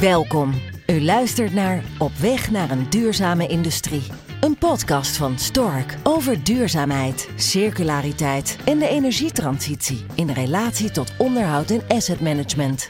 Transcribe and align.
Welkom. 0.00 0.54
U 0.86 1.02
luistert 1.02 1.52
naar 1.52 1.82
Op 1.98 2.12
weg 2.12 2.50
naar 2.50 2.70
een 2.70 2.90
duurzame 2.90 3.46
industrie. 3.46 4.02
Een 4.40 4.58
podcast 4.58 5.16
van 5.16 5.38
Stork 5.38 5.96
over 6.02 6.44
duurzaamheid, 6.44 7.28
circulariteit 7.36 8.58
en 8.64 8.78
de 8.78 8.88
energietransitie 8.88 10.04
in 10.14 10.30
relatie 10.30 10.90
tot 10.90 11.12
onderhoud 11.18 11.70
en 11.70 11.82
asset 11.88 12.20
management. 12.20 12.88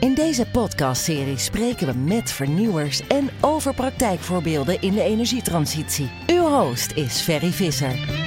In 0.00 0.14
deze 0.14 0.46
podcastserie 0.52 1.38
spreken 1.38 1.86
we 1.86 1.94
met 1.94 2.32
vernieuwers 2.32 3.06
en 3.06 3.30
over 3.40 3.74
praktijkvoorbeelden 3.74 4.80
in 4.80 4.92
de 4.92 5.02
energietransitie. 5.02 6.10
Uw 6.26 6.46
host 6.48 6.92
is 6.92 7.20
Ferry 7.20 7.52
Visser. 7.52 8.25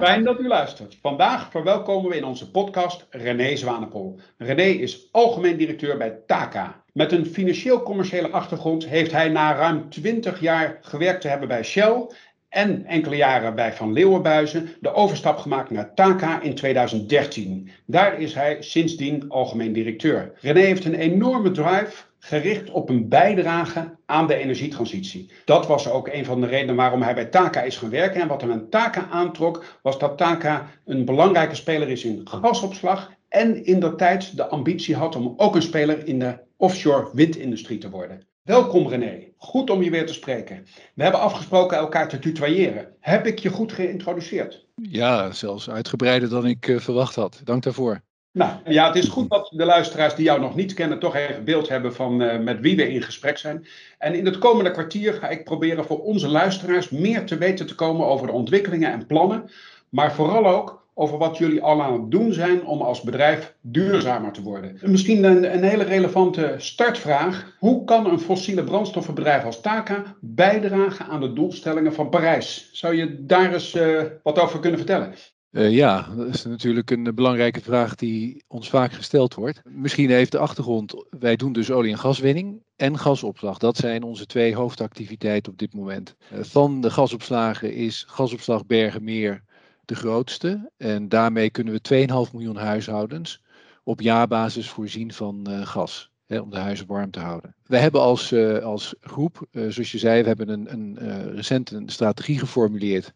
Fijn 0.00 0.24
dat 0.24 0.40
u 0.40 0.46
luistert. 0.46 0.96
Vandaag 1.00 1.50
verwelkomen 1.50 2.10
we 2.10 2.16
in 2.16 2.24
onze 2.24 2.50
podcast 2.50 3.06
René 3.10 3.56
Zwanepol. 3.56 4.18
René 4.36 4.62
is 4.62 5.08
algemeen 5.12 5.56
directeur 5.56 5.96
bij 5.96 6.18
TACA. 6.26 6.82
Met 6.92 7.12
een 7.12 7.26
financieel-commerciële 7.26 8.30
achtergrond 8.30 8.86
heeft 8.86 9.12
hij 9.12 9.28
na 9.28 9.54
ruim 9.54 9.88
20 9.88 10.40
jaar 10.40 10.78
gewerkt 10.80 11.20
te 11.20 11.28
hebben 11.28 11.48
bij 11.48 11.62
Shell 11.62 12.06
en 12.48 12.86
enkele 12.86 13.16
jaren 13.16 13.54
bij 13.54 13.72
Van 13.72 13.92
Leeuwenbuizen 13.92 14.68
de 14.80 14.92
overstap 14.92 15.38
gemaakt 15.38 15.70
naar 15.70 15.94
TACA 15.94 16.40
in 16.40 16.54
2013. 16.54 17.70
Daar 17.86 18.20
is 18.20 18.34
hij 18.34 18.56
sindsdien 18.62 19.24
algemeen 19.28 19.72
directeur. 19.72 20.32
René 20.40 20.60
heeft 20.60 20.84
een 20.84 20.94
enorme 20.94 21.50
drive 21.50 22.04
gericht 22.20 22.70
op 22.70 22.88
een 22.88 23.08
bijdrage 23.08 23.96
aan 24.06 24.26
de 24.26 24.34
energietransitie. 24.34 25.30
Dat 25.44 25.66
was 25.66 25.88
ook 25.88 26.08
een 26.08 26.24
van 26.24 26.40
de 26.40 26.46
redenen 26.46 26.76
waarom 26.76 27.02
hij 27.02 27.14
bij 27.14 27.24
Taka 27.24 27.62
is 27.62 27.76
gaan 27.76 27.90
werken. 27.90 28.20
En 28.20 28.28
wat 28.28 28.40
hem 28.40 28.52
aan 28.52 28.68
Taka 28.68 29.08
aantrok, 29.08 29.78
was 29.82 29.98
dat 29.98 30.18
Taka 30.18 30.70
een 30.84 31.04
belangrijke 31.04 31.54
speler 31.54 31.88
is 31.88 32.04
in 32.04 32.20
gasopslag. 32.24 33.10
En 33.28 33.64
in 33.64 33.80
dat 33.80 33.98
tijd 33.98 34.36
de 34.36 34.48
ambitie 34.48 34.96
had 34.96 35.16
om 35.16 35.34
ook 35.36 35.54
een 35.54 35.62
speler 35.62 36.06
in 36.06 36.18
de 36.18 36.38
offshore 36.56 37.10
windindustrie 37.12 37.78
te 37.78 37.90
worden. 37.90 38.28
Welkom 38.42 38.88
René, 38.88 39.32
goed 39.36 39.70
om 39.70 39.82
je 39.82 39.90
weer 39.90 40.06
te 40.06 40.12
spreken. 40.12 40.66
We 40.94 41.02
hebben 41.02 41.20
afgesproken 41.20 41.78
elkaar 41.78 42.08
te 42.08 42.18
tutoyeren. 42.18 42.94
Heb 43.00 43.26
ik 43.26 43.38
je 43.38 43.48
goed 43.48 43.72
geïntroduceerd? 43.72 44.66
Ja, 44.74 45.32
zelfs 45.32 45.70
uitgebreider 45.70 46.28
dan 46.28 46.46
ik 46.46 46.66
uh, 46.66 46.78
verwacht 46.78 47.14
had. 47.14 47.40
Dank 47.44 47.62
daarvoor. 47.62 48.00
Nou 48.32 48.52
ja, 48.64 48.86
het 48.86 48.96
is 48.96 49.08
goed 49.08 49.30
dat 49.30 49.52
de 49.54 49.64
luisteraars 49.64 50.14
die 50.14 50.24
jou 50.24 50.40
nog 50.40 50.54
niet 50.54 50.74
kennen, 50.74 50.98
toch 50.98 51.16
even 51.16 51.44
beeld 51.44 51.68
hebben 51.68 51.94
van 51.94 52.22
uh, 52.22 52.38
met 52.38 52.60
wie 52.60 52.76
we 52.76 52.92
in 52.92 53.02
gesprek 53.02 53.38
zijn. 53.38 53.66
En 53.98 54.14
in 54.14 54.24
het 54.24 54.38
komende 54.38 54.70
kwartier 54.70 55.12
ga 55.12 55.28
ik 55.28 55.44
proberen 55.44 55.84
voor 55.84 56.02
onze 56.02 56.28
luisteraars 56.28 56.90
meer 56.90 57.24
te 57.24 57.38
weten 57.38 57.66
te 57.66 57.74
komen 57.74 58.06
over 58.06 58.26
de 58.26 58.32
ontwikkelingen 58.32 58.92
en 58.92 59.06
plannen. 59.06 59.50
Maar 59.88 60.14
vooral 60.14 60.46
ook 60.46 60.80
over 60.94 61.18
wat 61.18 61.38
jullie 61.38 61.62
al 61.62 61.82
aan 61.82 61.92
het 61.92 62.10
doen 62.10 62.32
zijn 62.32 62.64
om 62.64 62.82
als 62.82 63.00
bedrijf 63.00 63.54
duurzamer 63.60 64.32
te 64.32 64.42
worden. 64.42 64.78
Misschien 64.82 65.24
een, 65.24 65.54
een 65.54 65.62
hele 65.62 65.84
relevante 65.84 66.54
startvraag. 66.56 67.56
Hoe 67.58 67.84
kan 67.84 68.06
een 68.06 68.20
fossiele 68.20 68.64
brandstoffenbedrijf 68.64 69.44
als 69.44 69.60
TACA 69.60 70.16
bijdragen 70.20 71.06
aan 71.06 71.20
de 71.20 71.32
doelstellingen 71.32 71.94
van 71.94 72.08
Parijs? 72.08 72.70
Zou 72.72 72.94
je 72.94 73.24
daar 73.24 73.52
eens 73.52 73.74
uh, 73.74 74.02
wat 74.22 74.38
over 74.38 74.60
kunnen 74.60 74.78
vertellen? 74.78 75.14
Uh, 75.50 75.70
ja, 75.70 76.08
dat 76.16 76.26
is 76.26 76.44
natuurlijk 76.44 76.90
een 76.90 77.14
belangrijke 77.14 77.60
vraag 77.60 77.94
die 77.94 78.44
ons 78.48 78.70
vaak 78.70 78.92
gesteld 78.92 79.34
wordt. 79.34 79.62
Misschien 79.64 80.10
heeft 80.10 80.32
de 80.32 80.38
achtergrond, 80.38 81.04
wij 81.10 81.36
doen 81.36 81.52
dus 81.52 81.70
olie- 81.70 81.90
en 81.90 81.98
gaswinning 81.98 82.62
en 82.76 82.98
gasopslag. 82.98 83.58
Dat 83.58 83.76
zijn 83.76 84.02
onze 84.02 84.26
twee 84.26 84.54
hoofdactiviteiten 84.54 85.52
op 85.52 85.58
dit 85.58 85.74
moment. 85.74 86.16
Uh, 86.32 86.38
van 86.42 86.80
de 86.80 86.90
gasopslagen 86.90 87.74
is 87.74 88.04
gasopslag 88.08 88.66
Bergenmeer 88.66 89.42
de 89.84 89.94
grootste. 89.94 90.70
En 90.76 91.08
daarmee 91.08 91.50
kunnen 91.50 91.80
we 91.82 92.06
2,5 92.26 92.32
miljoen 92.32 92.56
huishoudens 92.56 93.42
op 93.84 94.00
jaarbasis 94.00 94.70
voorzien 94.70 95.12
van 95.12 95.46
gas. 95.64 96.10
Hè, 96.26 96.38
om 96.38 96.50
de 96.50 96.58
huizen 96.58 96.86
warm 96.86 97.10
te 97.10 97.20
houden. 97.20 97.54
We 97.66 97.78
hebben 97.78 98.00
als, 98.00 98.34
als 98.62 98.94
groep, 99.00 99.46
zoals 99.52 99.92
je 99.92 99.98
zei, 99.98 100.22
we 100.22 100.28
hebben 100.28 100.48
een, 100.48 100.72
een 100.72 100.98
recent 101.34 101.70
een 101.70 101.88
strategie 101.88 102.38
geformuleerd 102.38 103.12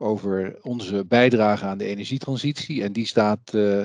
over 0.00 0.58
onze 0.62 1.04
bijdrage 1.04 1.64
aan 1.64 1.78
de 1.78 1.84
energietransitie. 1.84 2.82
En 2.82 2.92
die 2.92 3.06
staat 3.06 3.54
uh, 3.54 3.78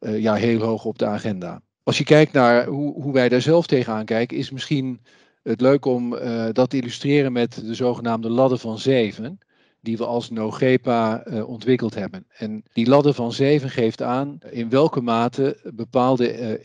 uh, 0.00 0.20
ja, 0.20 0.34
heel 0.34 0.60
hoog 0.60 0.84
op 0.84 0.98
de 0.98 1.06
agenda. 1.06 1.62
Als 1.82 1.98
je 1.98 2.04
kijkt 2.04 2.32
naar 2.32 2.66
hoe, 2.66 3.02
hoe 3.02 3.12
wij 3.12 3.28
daar 3.28 3.40
zelf 3.40 3.66
tegenaan 3.66 4.04
kijken, 4.04 4.36
is 4.36 4.50
misschien 4.50 5.00
het 5.42 5.60
leuk 5.60 5.84
om 5.84 6.14
uh, 6.14 6.46
dat 6.52 6.70
te 6.70 6.76
illustreren 6.76 7.32
met 7.32 7.54
de 7.64 7.74
zogenaamde 7.74 8.30
ladder 8.30 8.58
van 8.58 8.78
zeven. 8.78 9.38
Die 9.80 9.96
we 9.96 10.06
als 10.06 10.30
NOGEPA 10.30 11.24
ontwikkeld 11.46 11.94
hebben. 11.94 12.26
En 12.36 12.62
die 12.72 12.88
ladder 12.88 13.14
van 13.14 13.32
zeven 13.32 13.70
geeft 13.70 14.02
aan 14.02 14.38
in 14.50 14.68
welke 14.68 15.00
mate 15.00 15.60
bepaalde 15.74 16.58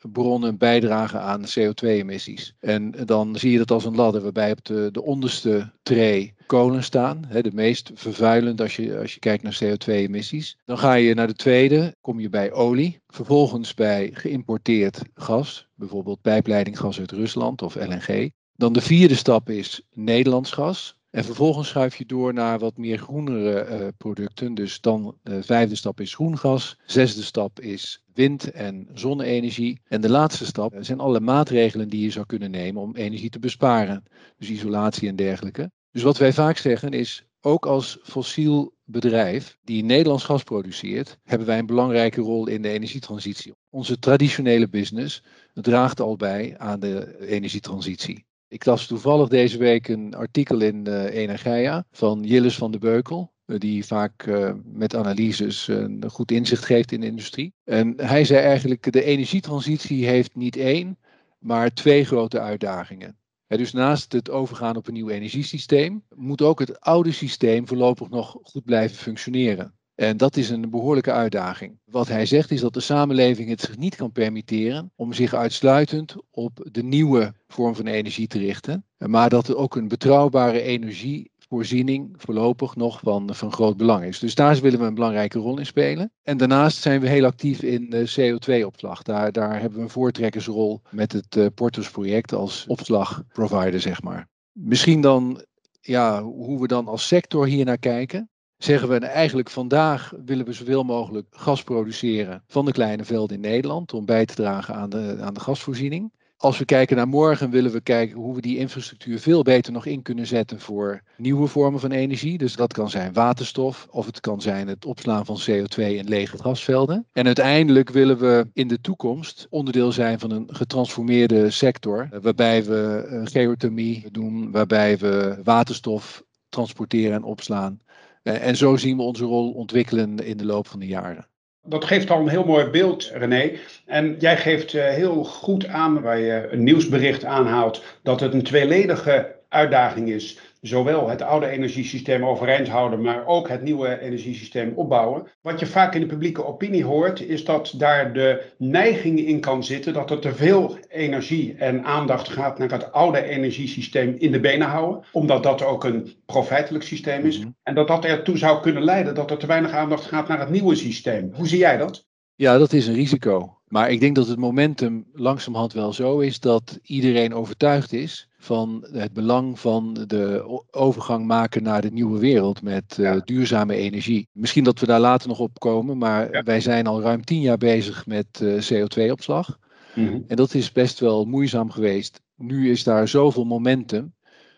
energiebronnen 0.00 0.58
bijdragen 0.58 1.20
aan 1.20 1.44
CO2-emissies. 1.44 2.52
En 2.60 2.90
dan 3.04 3.36
zie 3.36 3.50
je 3.50 3.58
dat 3.58 3.70
als 3.70 3.84
een 3.84 3.96
ladder 3.96 4.22
waarbij 4.22 4.50
op 4.50 4.64
de, 4.64 4.88
de 4.92 5.02
onderste 5.02 5.72
tray 5.82 6.34
kolen 6.46 6.84
staan. 6.84 7.24
Hè, 7.26 7.42
de 7.42 7.52
meest 7.52 7.90
vervuilend 7.94 8.60
als 8.60 8.76
je, 8.76 8.98
als 8.98 9.14
je 9.14 9.20
kijkt 9.20 9.42
naar 9.42 9.58
CO2-emissies. 9.64 10.56
Dan 10.64 10.78
ga 10.78 10.94
je 10.94 11.14
naar 11.14 11.26
de 11.26 11.34
tweede, 11.34 11.94
kom 12.00 12.20
je 12.20 12.28
bij 12.28 12.52
olie. 12.52 13.00
Vervolgens 13.06 13.74
bij 13.74 14.10
geïmporteerd 14.12 15.02
gas, 15.14 15.68
bijvoorbeeld 15.74 16.20
pijpleidinggas 16.20 16.98
uit 16.98 17.12
Rusland 17.12 17.62
of 17.62 17.74
LNG. 17.74 18.30
Dan 18.54 18.72
de 18.72 18.80
vierde 18.80 19.14
stap 19.14 19.50
is 19.50 19.82
Nederlands 19.90 20.50
gas. 20.52 20.98
En 21.10 21.24
vervolgens 21.24 21.68
schuif 21.68 21.96
je 21.96 22.06
door 22.06 22.34
naar 22.34 22.58
wat 22.58 22.76
meer 22.76 22.98
groenere 22.98 23.66
uh, 23.68 23.88
producten. 23.96 24.54
Dus 24.54 24.80
dan 24.80 25.16
de 25.22 25.42
vijfde 25.42 25.74
stap 25.74 26.00
is 26.00 26.14
groen 26.14 26.38
gas. 26.38 26.76
Zesde 26.86 27.22
stap 27.22 27.60
is 27.60 28.02
wind- 28.14 28.50
en 28.50 28.88
zonne-energie. 28.94 29.80
En 29.84 30.00
de 30.00 30.10
laatste 30.10 30.46
stap 30.46 30.74
zijn 30.80 31.00
alle 31.00 31.20
maatregelen 31.20 31.88
die 31.88 32.02
je 32.02 32.10
zou 32.10 32.26
kunnen 32.26 32.50
nemen 32.50 32.82
om 32.82 32.96
energie 32.96 33.30
te 33.30 33.38
besparen. 33.38 34.04
Dus 34.38 34.50
isolatie 34.50 35.08
en 35.08 35.16
dergelijke. 35.16 35.70
Dus 35.90 36.02
wat 36.02 36.18
wij 36.18 36.32
vaak 36.32 36.56
zeggen 36.56 36.92
is, 36.92 37.24
ook 37.40 37.66
als 37.66 37.98
fossiel 38.02 38.74
bedrijf 38.84 39.58
die 39.62 39.84
Nederlands 39.84 40.24
gas 40.24 40.42
produceert, 40.42 41.18
hebben 41.24 41.46
wij 41.46 41.58
een 41.58 41.66
belangrijke 41.66 42.20
rol 42.20 42.46
in 42.46 42.62
de 42.62 42.68
energietransitie. 42.68 43.54
Onze 43.70 43.98
traditionele 43.98 44.68
business 44.68 45.22
draagt 45.54 46.00
al 46.00 46.16
bij 46.16 46.54
aan 46.58 46.80
de 46.80 47.26
energietransitie. 47.26 48.28
Ik 48.52 48.64
las 48.64 48.86
toevallig 48.86 49.28
deze 49.28 49.58
week 49.58 49.88
een 49.88 50.14
artikel 50.14 50.60
in 50.60 50.88
uh, 50.88 51.04
Energia 51.04 51.84
van 51.90 52.22
Jilles 52.22 52.56
van 52.56 52.70
de 52.70 52.78
Beukel, 52.78 53.32
uh, 53.46 53.58
die 53.58 53.84
vaak 53.84 54.26
uh, 54.26 54.52
met 54.64 54.94
analyses 54.94 55.68
een 55.68 56.04
goed 56.10 56.30
inzicht 56.30 56.64
geeft 56.64 56.92
in 56.92 57.00
de 57.00 57.06
industrie. 57.06 57.54
En 57.64 57.94
hij 57.96 58.24
zei 58.24 58.40
eigenlijk, 58.40 58.92
de 58.92 59.02
energietransitie 59.02 60.06
heeft 60.06 60.34
niet 60.34 60.56
één, 60.56 60.98
maar 61.38 61.74
twee 61.74 62.04
grote 62.04 62.40
uitdagingen. 62.40 63.16
Dus 63.46 63.72
naast 63.72 64.12
het 64.12 64.30
overgaan 64.30 64.76
op 64.76 64.86
een 64.86 64.94
nieuw 64.94 65.08
energiesysteem, 65.08 66.02
moet 66.14 66.42
ook 66.42 66.58
het 66.58 66.80
oude 66.80 67.12
systeem 67.12 67.68
voorlopig 67.68 68.08
nog 68.08 68.36
goed 68.42 68.64
blijven 68.64 68.96
functioneren. 68.96 69.74
En 70.00 70.16
dat 70.16 70.36
is 70.36 70.50
een 70.50 70.70
behoorlijke 70.70 71.12
uitdaging. 71.12 71.78
Wat 71.84 72.08
hij 72.08 72.26
zegt 72.26 72.50
is 72.50 72.60
dat 72.60 72.74
de 72.74 72.80
samenleving 72.80 73.48
het 73.48 73.60
zich 73.60 73.76
niet 73.76 73.96
kan 73.96 74.12
permitteren 74.12 74.92
om 74.96 75.12
zich 75.12 75.34
uitsluitend 75.34 76.14
op 76.30 76.68
de 76.70 76.82
nieuwe 76.82 77.34
vorm 77.48 77.74
van 77.74 77.86
energie 77.86 78.26
te 78.26 78.38
richten, 78.38 78.84
maar 78.96 79.28
dat 79.28 79.48
er 79.48 79.56
ook 79.56 79.76
een 79.76 79.88
betrouwbare 79.88 80.60
energie 80.60 81.30
voorziening 81.48 82.14
voorlopig 82.16 82.76
nog 82.76 83.00
van, 83.02 83.34
van 83.34 83.52
groot 83.52 83.76
belang 83.76 84.04
is. 84.04 84.18
Dus 84.18 84.34
daar 84.34 84.60
willen 84.60 84.80
we 84.80 84.86
een 84.86 84.94
belangrijke 84.94 85.38
rol 85.38 85.58
in 85.58 85.66
spelen. 85.66 86.12
En 86.22 86.36
daarnaast 86.36 86.82
zijn 86.82 87.00
we 87.00 87.08
heel 87.08 87.24
actief 87.24 87.62
in 87.62 87.90
de 87.90 88.10
CO2-opslag. 88.18 89.02
Daar, 89.02 89.32
daar 89.32 89.60
hebben 89.60 89.78
we 89.78 89.84
een 89.84 89.90
voortrekkersrol 89.90 90.80
met 90.90 91.12
het 91.12 91.36
uh, 91.36 91.46
Portus-project 91.54 92.32
als 92.32 92.64
opslagprovider, 92.66 93.80
zeg 93.80 94.02
maar. 94.02 94.28
Misschien 94.52 95.00
dan 95.00 95.44
ja, 95.80 96.22
hoe 96.22 96.60
we 96.60 96.66
dan 96.66 96.88
als 96.88 97.06
sector 97.06 97.46
hier 97.46 97.64
naar 97.64 97.78
kijken. 97.78 98.30
Zeggen 98.60 98.88
we 98.88 98.98
eigenlijk 98.98 99.50
vandaag 99.50 100.12
willen 100.24 100.46
we 100.46 100.52
zoveel 100.52 100.82
mogelijk 100.82 101.26
gas 101.30 101.62
produceren 101.62 102.42
van 102.46 102.64
de 102.64 102.72
kleine 102.72 103.04
velden 103.04 103.36
in 103.36 103.42
Nederland 103.42 103.94
om 103.94 104.04
bij 104.04 104.26
te 104.26 104.34
dragen 104.34 104.74
aan 104.74 104.90
de, 104.90 105.16
aan 105.20 105.34
de 105.34 105.40
gasvoorziening. 105.40 106.12
Als 106.36 106.58
we 106.58 106.64
kijken 106.64 106.96
naar 106.96 107.08
morgen, 107.08 107.50
willen 107.50 107.72
we 107.72 107.80
kijken 107.80 108.16
hoe 108.16 108.34
we 108.34 108.40
die 108.40 108.58
infrastructuur 108.58 109.18
veel 109.18 109.42
beter 109.42 109.72
nog 109.72 109.86
in 109.86 110.02
kunnen 110.02 110.26
zetten 110.26 110.60
voor 110.60 111.02
nieuwe 111.16 111.46
vormen 111.46 111.80
van 111.80 111.90
energie. 111.90 112.38
Dus 112.38 112.56
dat 112.56 112.72
kan 112.72 112.90
zijn 112.90 113.12
waterstof, 113.12 113.86
of 113.90 114.06
het 114.06 114.20
kan 114.20 114.40
zijn 114.40 114.68
het 114.68 114.84
opslaan 114.84 115.26
van 115.26 115.40
CO2 115.50 115.82
in 115.82 116.08
lege 116.08 116.38
gasvelden. 116.38 117.06
En 117.12 117.26
uiteindelijk 117.26 117.90
willen 117.90 118.18
we 118.18 118.46
in 118.52 118.68
de 118.68 118.80
toekomst 118.80 119.46
onderdeel 119.50 119.92
zijn 119.92 120.18
van 120.18 120.30
een 120.30 120.48
getransformeerde 120.52 121.50
sector, 121.50 122.08
waarbij 122.22 122.64
we 122.64 123.20
geothermie 123.24 124.06
doen, 124.10 124.50
waarbij 124.50 124.98
we 124.98 125.40
waterstof 125.44 126.24
transporteren 126.48 127.12
en 127.12 127.22
opslaan. 127.22 127.80
En 128.22 128.56
zo 128.56 128.76
zien 128.76 128.96
we 128.96 129.02
onze 129.02 129.24
rol 129.24 129.52
ontwikkelen 129.52 130.18
in 130.18 130.36
de 130.36 130.44
loop 130.44 130.66
van 130.66 130.80
de 130.80 130.86
jaren. 130.86 131.26
Dat 131.62 131.84
geeft 131.84 132.10
al 132.10 132.20
een 132.20 132.28
heel 132.28 132.44
mooi 132.44 132.64
beeld, 132.64 133.10
René. 133.14 133.52
En 133.86 134.16
jij 134.18 134.36
geeft 134.36 134.72
heel 134.72 135.24
goed 135.24 135.66
aan, 135.66 136.00
waar 136.00 136.18
je 136.18 136.48
een 136.50 136.62
nieuwsbericht 136.62 137.24
aanhaalt, 137.24 137.82
dat 138.02 138.20
het 138.20 138.34
een 138.34 138.42
tweeledige 138.42 139.39
uitdaging 139.50 140.08
is 140.08 140.38
zowel 140.60 141.08
het 141.08 141.22
oude 141.22 141.46
energiesysteem 141.46 142.24
overeind 142.24 142.68
houden, 142.68 143.02
maar 143.02 143.26
ook 143.26 143.48
het 143.48 143.62
nieuwe 143.62 144.00
energiesysteem 144.00 144.72
opbouwen. 144.76 145.26
Wat 145.42 145.60
je 145.60 145.66
vaak 145.66 145.94
in 145.94 146.00
de 146.00 146.06
publieke 146.06 146.46
opinie 146.46 146.84
hoort, 146.84 147.20
is 147.20 147.44
dat 147.44 147.74
daar 147.76 148.12
de 148.12 148.42
neiging 148.58 149.18
in 149.18 149.40
kan 149.40 149.64
zitten 149.64 149.92
dat 149.92 150.10
er 150.10 150.18
te 150.18 150.34
veel 150.34 150.76
energie 150.88 151.54
en 151.58 151.84
aandacht 151.84 152.28
gaat 152.28 152.58
naar 152.58 152.70
het 152.70 152.92
oude 152.92 153.22
energiesysteem 153.22 154.14
in 154.18 154.32
de 154.32 154.40
benen 154.40 154.68
houden, 154.68 155.04
omdat 155.12 155.42
dat 155.42 155.62
ook 155.62 155.84
een 155.84 156.12
profijtelijk 156.26 156.84
systeem 156.84 157.24
is. 157.24 157.38
Mhm. 157.38 157.48
En 157.62 157.74
dat 157.74 157.88
dat 157.88 158.04
ertoe 158.04 158.38
zou 158.38 158.60
kunnen 158.60 158.84
leiden 158.84 159.14
dat 159.14 159.30
er 159.30 159.38
te 159.38 159.46
weinig 159.46 159.72
aandacht 159.72 160.04
gaat 160.04 160.28
naar 160.28 160.40
het 160.40 160.50
nieuwe 160.50 160.74
systeem. 160.74 161.30
Hoe 161.34 161.48
zie 161.48 161.58
jij 161.58 161.76
dat? 161.76 162.08
Ja, 162.34 162.58
dat 162.58 162.72
is 162.72 162.86
een 162.86 162.94
risico. 162.94 163.58
Maar 163.64 163.90
ik 163.90 164.00
denk 164.00 164.16
dat 164.16 164.28
het 164.28 164.38
momentum 164.38 165.06
langzamerhand 165.12 165.72
wel 165.72 165.92
zo 165.92 166.18
is 166.18 166.40
dat 166.40 166.78
iedereen 166.82 167.34
overtuigd 167.34 167.92
is 167.92 168.29
van 168.42 168.86
het 168.92 169.12
belang 169.12 169.60
van 169.60 170.04
de 170.06 170.44
overgang 170.70 171.26
maken 171.26 171.62
naar 171.62 171.80
de 171.80 171.90
nieuwe 171.90 172.18
wereld 172.18 172.62
met 172.62 172.96
uh, 173.00 173.16
duurzame 173.24 173.74
energie. 173.74 174.28
Misschien 174.32 174.64
dat 174.64 174.78
we 174.78 174.86
daar 174.86 175.00
later 175.00 175.28
nog 175.28 175.38
op 175.38 175.58
komen, 175.58 175.98
maar 175.98 176.42
wij 176.44 176.60
zijn 176.60 176.86
al 176.86 177.00
ruim 177.00 177.24
tien 177.24 177.40
jaar 177.40 177.58
bezig 177.58 178.06
met 178.06 178.40
uh, 178.42 178.56
eh, 178.56 178.86
CO2-opslag. 178.86 179.58
Mhm. 179.94 180.18
En 180.26 180.36
dat 180.36 180.54
is 180.54 180.72
best 180.72 181.00
wel 181.00 181.24
moeizaam 181.24 181.70
geweest. 181.70 182.20
Nu 182.36 182.70
is 182.70 182.84
daar 182.84 183.08
zoveel 183.08 183.44
momentum 183.44 184.14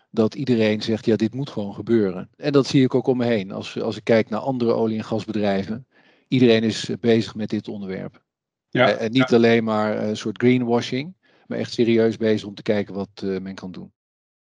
dat 0.09 0.35
iedereen 0.35 0.81
zegt, 0.81 1.05
ja, 1.05 1.15
dit 1.15 1.33
moet 1.33 1.49
gewoon 1.49 1.73
gebeuren. 1.73 2.29
En 2.37 2.51
dat 2.51 2.67
zie 2.67 2.83
ik 2.83 2.95
ook 2.95 3.07
om 3.07 3.17
me 3.17 3.25
heen. 3.25 3.51
Als, 3.51 3.81
als 3.81 3.97
ik 3.97 4.03
kijk 4.03 4.29
naar 4.29 4.39
andere 4.39 4.73
olie- 4.73 4.97
en 4.97 5.03
gasbedrijven, 5.03 5.87
iedereen 6.27 6.63
is 6.63 6.89
bezig 6.99 7.35
met 7.35 7.49
dit 7.49 7.67
onderwerp. 7.67 8.23
Ja, 8.69 8.91
en 8.91 9.11
niet 9.11 9.33
alleen 9.33 9.63
maar 9.63 10.03
een 10.03 10.17
soort 10.17 10.37
greenwashing, 10.37 11.15
echt 11.57 11.73
serieus 11.73 12.17
bezig 12.17 12.47
om 12.47 12.55
te 12.55 12.61
kijken 12.61 12.93
wat 12.93 13.21
uh, 13.23 13.39
men 13.39 13.55
kan 13.55 13.71
doen. 13.71 13.91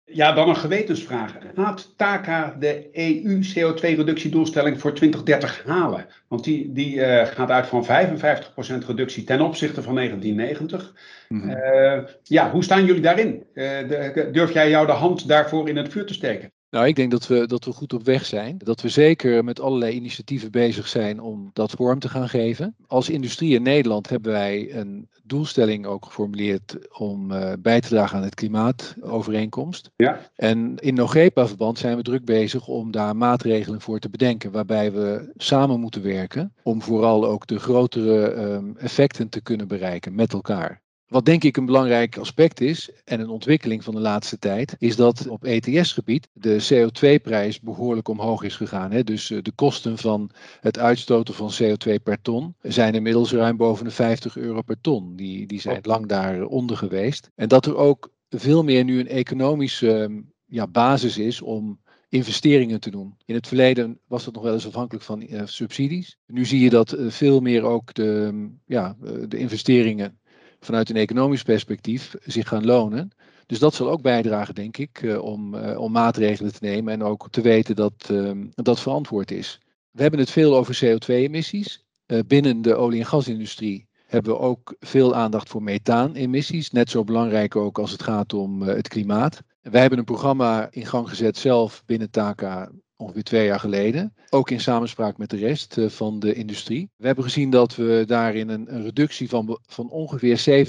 Ja, 0.05 0.33
dan 0.33 0.49
een 0.49 0.57
gewetensvraag. 0.57 1.37
Gaat 1.55 1.95
TACA 1.97 2.57
de 2.59 2.89
EU-CO2-reductiedoelstelling 2.93 4.81
voor 4.81 4.95
2030 4.95 5.65
halen? 5.67 6.07
Want 6.29 6.45
die, 6.45 6.73
die 6.73 6.95
uh, 6.95 7.27
gaat 7.27 7.51
uit 7.51 7.67
van 7.67 7.85
55% 7.85 8.87
reductie 8.87 9.25
ten 9.25 9.41
opzichte 9.41 9.83
van 9.83 9.95
1990. 9.95 10.95
Mm 11.29 11.51
uh, 11.51 12.05
ja, 12.23 12.51
hoe 12.51 12.65
staan 12.65 12.85
jullie 12.85 13.03
daarin? 13.03 13.47
De, 13.55 14.29
durf 14.33 14.53
jij 14.53 14.71
jou 14.71 14.87
de 14.87 14.93
hand 14.93 15.29
daarvoor 15.29 15.69
in 15.69 15.77
het 15.77 15.93
vuur 15.93 16.07
te 16.07 16.15
steken? 16.15 16.53
Nou, 16.73 16.87
ik 16.87 16.97
denk 16.97 17.11
dat 17.11 17.27
we, 17.27 17.47
dat 17.47 17.65
we 17.65 17.73
goed 17.73 17.93
op 17.93 18.05
weg 18.05 18.27
zijn. 18.27 18.59
Dat 18.59 18.81
we 18.81 18.89
zeker 18.89 19.45
met 19.45 19.61
allerlei 19.61 19.95
initiatieven 19.95 20.51
bezig 20.51 20.89
zijn 20.89 21.21
om 21.21 21.51
dat 21.53 21.71
vorm 21.71 21.99
te 21.99 22.09
gaan 22.09 22.29
geven. 22.29 22.77
Als 22.87 23.09
industrie 23.09 23.55
in 23.55 23.63
Nederland 23.63 24.09
hebben 24.09 24.33
wij 24.33 24.75
een 24.75 25.09
doelstelling 25.25 25.87
ook 25.87 26.05
geformuleerd 26.05 26.99
om 26.99 27.31
uh, 27.31 27.53
bij 27.59 27.81
te 27.81 27.89
dragen 27.89 28.17
aan 28.17 28.25
het 28.25 28.35
klimaatovereenkomst. 28.35 29.91
Ja. 29.97 30.31
En 30.35 30.77
in 30.77 30.95
NOGEPA-verband 30.95 31.79
zijn 31.79 31.97
we 31.97 32.03
druk 32.03 32.25
bezig 32.25 32.67
om 32.67 32.91
daar 32.91 33.17
maatregelen 33.17 33.81
voor 33.81 33.99
te 33.99 34.11
bedenken, 34.11 34.51
waarbij 34.51 34.93
we 34.93 35.33
samen 35.37 35.81
moeten 35.81 36.03
werken 36.03 36.55
om 36.63 36.83
vooral 36.83 37.27
ook 37.27 37.47
de 37.47 37.59
grotere 37.59 38.33
um, 38.33 38.77
effecten 38.77 39.29
te 39.29 39.41
kunnen 39.41 39.69
bereiken 39.69 40.15
met 40.15 40.33
elkaar. 40.33 40.83
Wat 41.13 41.25
denk 41.25 41.45
ik 41.45 41.57
een 41.57 41.67
belangrijk 41.67 42.17
aspect 42.17 42.61
is, 42.61 42.91
en 43.05 43.21
een 43.21 43.29
ontwikkeling 43.29 43.85
van 43.85 43.95
de 43.95 44.01
laatste 44.01 44.39
tijd, 44.39 44.77
is 44.79 44.97
dat 44.97 45.27
op 45.29 45.45
ETS-gebied 45.45 46.29
de 46.33 46.67
CO2-prijs 46.73 47.61
behoorlijk 47.61 48.09
omhoog 48.09 48.43
is 48.43 48.57
gegaan. 48.57 48.91
Hè? 48.91 49.05
Dus 49.05 49.31
eh, 49.31 49.39
de 49.43 49.53
kosten 49.53 49.99
van 49.99 50.31
het 50.61 50.79
uitstoten 50.79 51.35
van 51.35 51.53
CO2 51.63 52.03
per 52.03 52.23
ton 52.23 52.55
zijn 52.63 52.95
inmiddels 52.95 53.33
ruim 53.33 53.57
boven 53.57 53.85
de 53.85 53.91
50 53.91 54.37
euro 54.37 54.63
per 54.63 54.81
ton. 54.81 55.17
Die, 55.17 55.47
die 55.47 55.61
zijn 55.61 55.79
lang 55.83 56.07
daaronder 56.07 56.77
geweest. 56.77 57.31
En 57.35 57.49
dat 57.49 57.67
er 57.67 57.77
ook 57.77 58.11
veel 58.29 58.65
meer 58.65 58.85
nu 58.85 59.01
een 59.01 59.09
economische 59.09 60.03
ehm, 60.03 60.21
ja, 60.47 60.67
basis 60.67 61.19
is 61.19 61.43
om 61.43 61.81
investeringen 62.09 62.81
te 62.81 62.91
doen. 62.91 63.15
In 63.25 63.35
het 63.35 63.49
verleden 63.49 63.99
was 64.07 64.25
dat 64.25 64.35
nog 64.35 64.43
wel 64.43 64.53
eens 64.53 64.67
afhankelijk 64.67 65.05
van 65.05 65.23
uh, 65.23 65.43
subsidies. 65.45 66.19
Nu 66.27 66.45
zie 66.45 66.61
je 66.61 66.71
dat 66.71 66.95
uh, 66.95 67.11
veel 67.11 67.41
meer 67.41 67.63
ook 67.63 67.95
de, 67.95 68.25
ehm, 68.27 68.49
ja, 68.67 68.97
de 69.29 69.37
investeringen 69.37 70.21
vanuit 70.65 70.91
een 70.91 70.97
economisch 70.97 71.43
perspectief 71.43 72.15
zich 72.25 72.49
gaan 72.49 72.65
lonen. 72.65 73.11
Dus 73.47 73.59
dat 73.59 73.75
zal 73.75 73.91
ook 73.91 74.03
bijdragen, 74.03 74.55
denk 74.55 74.77
ik, 74.77 75.03
eh, 75.03 75.23
om, 75.23 75.55
eh, 75.55 75.79
om 75.79 75.93
maatregelen 75.93 76.53
te 76.53 76.59
nemen 76.61 76.93
en 76.93 77.03
ook 77.03 77.29
te 77.31 77.41
weten 77.41 77.77
dat 77.77 78.09
ehm, 78.11 78.47
dat 78.55 78.81
verantwoord 78.81 79.31
is. 79.31 79.61
We 79.91 80.03
hebben 80.03 80.21
het 80.21 80.31
veel 80.31 80.57
over 80.57 80.75
CO2-emissies. 80.75 81.85
Eh, 82.07 82.19
binnen 82.27 82.63
de 82.63 82.75
olie- 82.75 82.99
en 82.99 83.07
gasindustrie 83.07 83.87
hebben 84.07 84.33
we 84.33 84.39
ook 84.39 84.75
veel 84.81 85.15
aandacht 85.15 85.49
voor 85.49 85.63
methaanemissies. 85.63 86.71
Net 86.71 86.91
zo 86.91 87.05
belangrijk 87.05 87.57
ook 87.57 87.79
als 87.79 87.91
het 87.91 88.03
gaat 88.03 88.33
om 88.33 88.63
het 88.63 88.89
klimaat. 88.89 89.43
Wij 89.61 89.81
hebben 89.81 89.99
een 89.99 90.05
programma 90.05 90.69
in 90.71 90.87
gang 90.87 91.09
gezet 91.09 91.37
zelf 91.37 91.83
binnen 91.87 92.11
TACA 92.11 92.71
ongeveer 93.03 93.23
twee 93.23 93.47
jaar 93.47 93.61
geleden. 93.61 94.15
Ook 94.31 94.51
in 94.51 94.61
samenspraak 94.61 95.17
met 95.19 95.31
de 95.31 95.37
rest 95.37 95.79
eh, 95.79 95.89
van 95.89 96.19
de 96.19 96.35
industrie. 96.35 96.91
We 96.97 97.07
hebben 97.07 97.25
gezien 97.25 97.51
dat 97.51 97.77
we 97.77 98.05
daarin 98.07 98.49
een, 98.49 98.83
reductie 98.83 99.29
van, 99.29 99.59
van 99.67 99.91
ongeveer 99.91 100.67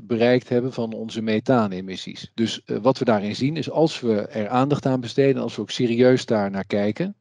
70% 0.00 0.02
bereikt 0.02 0.48
hebben 0.48 0.72
van 0.72 0.92
onze 0.92 1.22
methaanemissies. 1.22 2.30
Dus 2.34 2.62
uh, 2.66 2.78
wat 2.82 2.98
we 2.98 3.04
daarin 3.04 3.36
zien 3.36 3.56
is 3.56 3.70
als 3.70 4.00
we 4.00 4.20
er 4.20 4.48
aandacht 4.48 4.86
aan 4.86 5.00
besteden, 5.00 5.42
als 5.42 5.56
we 5.56 5.62
ook 5.62 5.70
serieus 5.70 6.26
daar 6.26 6.50
naar 6.50 6.66
kijken, 6.66 7.16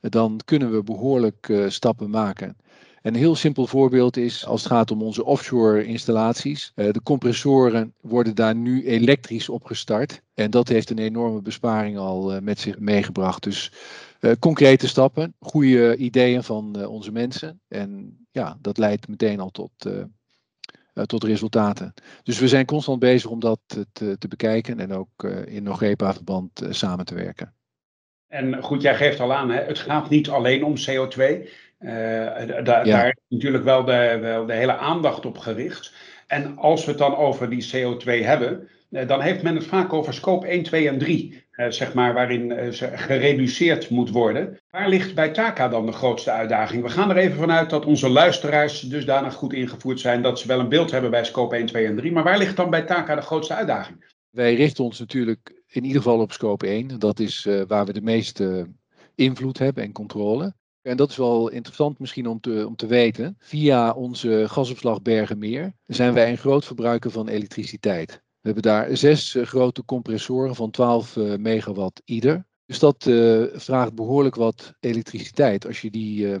dan 0.00 0.40
kunnen 0.44 0.72
we 0.72 0.82
behoorlijk 0.82 1.52
stappen 1.68 2.10
maken. 2.10 2.56
Een 3.04 3.14
heel 3.14 3.34
simpel 3.34 3.66
voorbeeld 3.66 4.16
is 4.16 4.46
als 4.46 4.62
het 4.62 4.72
gaat 4.72 4.90
om 4.90 5.02
onze 5.02 5.24
offshore 5.24 5.84
installaties. 5.84 6.72
Uh, 6.74 6.92
de 6.92 7.02
compressoren 7.02 7.94
worden 8.00 8.34
daar 8.34 8.54
nu 8.54 8.86
elektrisch 8.86 9.48
opgestart. 9.48 10.22
En 10.34 10.50
dat 10.50 10.68
heeft 10.68 10.90
een 10.90 10.98
enorme 10.98 11.42
besparing 11.42 11.98
al 11.98 12.34
uh, 12.34 12.40
met 12.40 12.60
zich 12.60 12.78
meegebracht. 12.78 13.42
Dus 13.42 13.72
uh, 14.20 14.32
concrete 14.38 14.88
stappen, 14.88 15.34
goede 15.40 15.96
ideeën 15.96 16.42
van 16.42 16.86
onze 16.86 17.12
mensen. 17.12 17.60
En 17.68 18.18
ja, 18.30 18.58
dat 18.60 18.78
leidt 18.78 19.08
meteen 19.08 19.40
al 19.40 19.50
tot, 19.50 19.70
tot 21.06 21.24
resultaten. 21.24 21.94
Dus 22.22 22.38
we 22.38 22.48
zijn 22.48 22.66
constant 22.66 22.98
bezig 22.98 23.30
om 23.30 23.40
dat 23.40 23.60
te, 23.66 24.16
te 24.18 24.28
bekijken 24.28 24.80
en 24.80 24.92
ook 24.92 25.24
in 25.46 25.62
NOGEPA-verband 25.62 26.62
samen 26.70 27.04
te 27.04 27.14
werken. 27.14 27.54
En 28.28 28.62
goed, 28.62 28.82
jij 28.82 28.96
geeft 28.96 29.20
al 29.20 29.34
aan, 29.34 29.50
hè, 29.50 29.60
het 29.60 29.78
gaat 29.78 30.08
niet 30.08 30.28
alleen 30.28 30.64
om 30.64 30.74
CO2. 30.76 31.48
Uh, 31.84 32.64
Daar 32.64 33.08
is 33.08 33.14
natuurlijk 33.28 33.64
wel 33.64 33.84
de, 33.84 34.18
wel 34.20 34.46
de 34.46 34.52
hele 34.52 34.76
aandacht 34.76 35.26
op 35.26 35.38
gericht. 35.38 35.92
En 36.26 36.58
als 36.58 36.84
we 36.84 36.90
het 36.90 36.98
dan 36.98 37.16
over 37.16 37.50
die 37.50 37.64
CO2 37.72 38.04
hebben, 38.04 38.68
uh, 38.90 39.08
dan 39.08 39.20
heeft 39.20 39.42
men 39.42 39.54
het 39.54 39.66
vaak 39.66 39.92
over 39.92 40.14
scope 40.14 40.46
1, 40.46 40.62
2 40.62 40.88
en 40.88 40.98
3, 40.98 41.44
uh, 41.52 41.70
zeg 41.70 41.94
maar, 41.94 42.14
waarin 42.14 42.72
ze 42.72 42.90
gereduceerd 42.94 43.90
moet 43.90 44.10
worden. 44.10 44.60
Waar 44.70 44.88
ligt 44.88 45.14
bij 45.14 45.28
TACA 45.28 45.68
dan 45.68 45.86
de 45.86 45.92
grootste 45.92 46.30
uitdaging? 46.30 46.82
We 46.82 46.88
gaan 46.88 47.10
er 47.10 47.16
even 47.16 47.38
vanuit 47.38 47.70
dat 47.70 47.84
onze 47.84 48.08
luisteraars 48.08 48.80
dusdanig 48.80 49.34
goed 49.34 49.52
ingevoerd 49.52 50.00
zijn 50.00 50.22
dat 50.22 50.38
ze 50.38 50.46
wel 50.46 50.60
een 50.60 50.68
beeld 50.68 50.90
hebben 50.90 51.10
bij 51.10 51.24
scope 51.24 51.56
1, 51.56 51.66
2 51.66 51.86
en 51.86 51.96
3. 51.96 52.12
Maar 52.12 52.24
waar 52.24 52.38
ligt 52.38 52.56
dan 52.56 52.70
bij 52.70 52.82
TACA 52.82 53.14
de 53.14 53.22
grootste 53.22 53.54
uitdaging? 53.54 54.12
Wij 54.30 54.54
richten 54.54 54.84
ons 54.84 54.98
natuurlijk 54.98 55.62
in 55.66 55.84
ieder 55.84 56.02
geval 56.02 56.20
op 56.20 56.32
scope 56.32 56.66
1. 56.66 56.98
Dat 56.98 57.20
is 57.20 57.48
waar 57.66 57.86
we 57.86 57.92
de 57.92 58.02
meeste 58.02 58.68
invloed 59.14 59.58
hebben 59.58 59.82
en 59.84 59.92
controle. 59.92 60.54
En 60.84 60.96
dat 60.96 61.10
is 61.10 61.16
wel 61.16 61.50
interessant 61.50 61.98
misschien 61.98 62.26
om 62.26 62.40
te, 62.40 62.66
om 62.66 62.76
te 62.76 62.86
weten. 62.86 63.36
Via 63.38 63.92
onze 63.92 64.44
gasopslag 64.48 65.02
Bergenmeer 65.02 65.72
zijn 65.86 66.14
wij 66.14 66.30
een 66.30 66.38
groot 66.38 66.64
verbruiker 66.64 67.10
van 67.10 67.28
elektriciteit. 67.28 68.10
We 68.12 68.50
hebben 68.50 68.62
daar 68.62 68.96
zes 68.96 69.34
eh, 69.34 69.46
grote 69.46 69.84
compressoren 69.84 70.54
van 70.54 70.70
12 70.70 71.16
uh, 71.16 71.32
eh, 71.32 71.40
megawatt 71.40 72.02
ieder. 72.04 72.46
Dus 72.66 72.78
dat 72.78 73.06
uh, 73.06 73.44
vraagt 73.52 73.94
behoorlijk 73.94 74.34
wat 74.34 74.74
elektriciteit 74.80 75.66
als 75.66 75.80
je 75.80 75.90
die 75.90 76.26
uh, 76.26 76.36